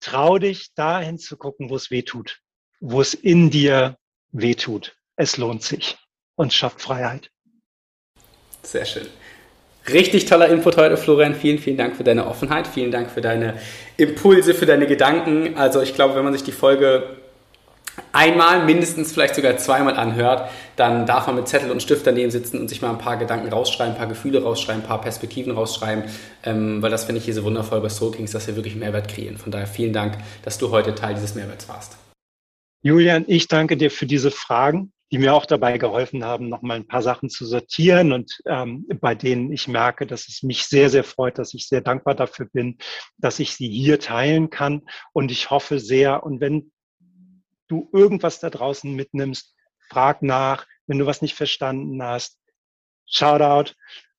[0.00, 2.40] Trau dich, dahin zu gucken, wo es weh tut,
[2.80, 3.96] wo es in dir
[4.32, 4.96] weh tut.
[5.16, 5.96] Es lohnt sich
[6.36, 7.30] und schafft Freiheit.
[8.62, 9.06] Sehr schön.
[9.88, 11.34] Richtig toller Input heute, Florian.
[11.34, 12.66] Vielen, vielen Dank für deine Offenheit.
[12.66, 13.54] Vielen Dank für deine
[13.96, 15.56] Impulse, für deine Gedanken.
[15.56, 17.16] Also ich glaube, wenn man sich die Folge
[18.12, 22.58] einmal, mindestens vielleicht sogar zweimal anhört, dann darf man mit Zettel und Stift daneben sitzen
[22.58, 26.04] und sich mal ein paar Gedanken rausschreiben, ein paar Gefühle rausschreiben, ein paar Perspektiven rausschreiben,
[26.42, 29.08] ähm, weil das finde ich hier so wundervoll bei Soul Kings, dass wir wirklich Mehrwert
[29.08, 29.38] kreieren.
[29.38, 31.96] Von daher vielen Dank, dass du heute Teil dieses Mehrwerts warst.
[32.82, 36.74] Julian, ich danke dir für diese Fragen die mir auch dabei geholfen haben, noch mal
[36.74, 40.90] ein paar Sachen zu sortieren und ähm, bei denen ich merke, dass es mich sehr,
[40.90, 42.78] sehr freut, dass ich sehr dankbar dafür bin,
[43.16, 44.82] dass ich sie hier teilen kann.
[45.12, 46.72] Und ich hoffe sehr, und wenn
[47.68, 49.54] du irgendwas da draußen mitnimmst,
[49.88, 52.38] frag nach, wenn du was nicht verstanden hast,
[53.08, 53.72] Shoutout.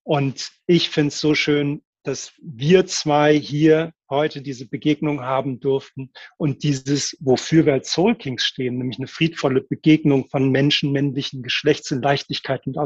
[0.03, 6.11] Und ich finde es so schön, dass wir zwei hier heute diese Begegnung haben durften
[6.37, 11.43] und dieses, wofür wir als Soul Kings stehen, nämlich eine friedvolle Begegnung von Menschen männlichen
[11.43, 12.77] Geschlechts in Leichtigkeit und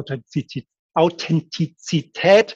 [0.94, 2.56] Authentizität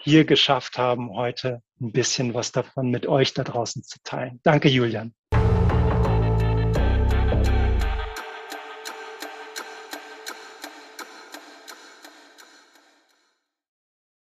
[0.00, 4.40] hier geschafft haben, heute ein bisschen was davon mit euch da draußen zu teilen.
[4.42, 5.14] Danke, Julian.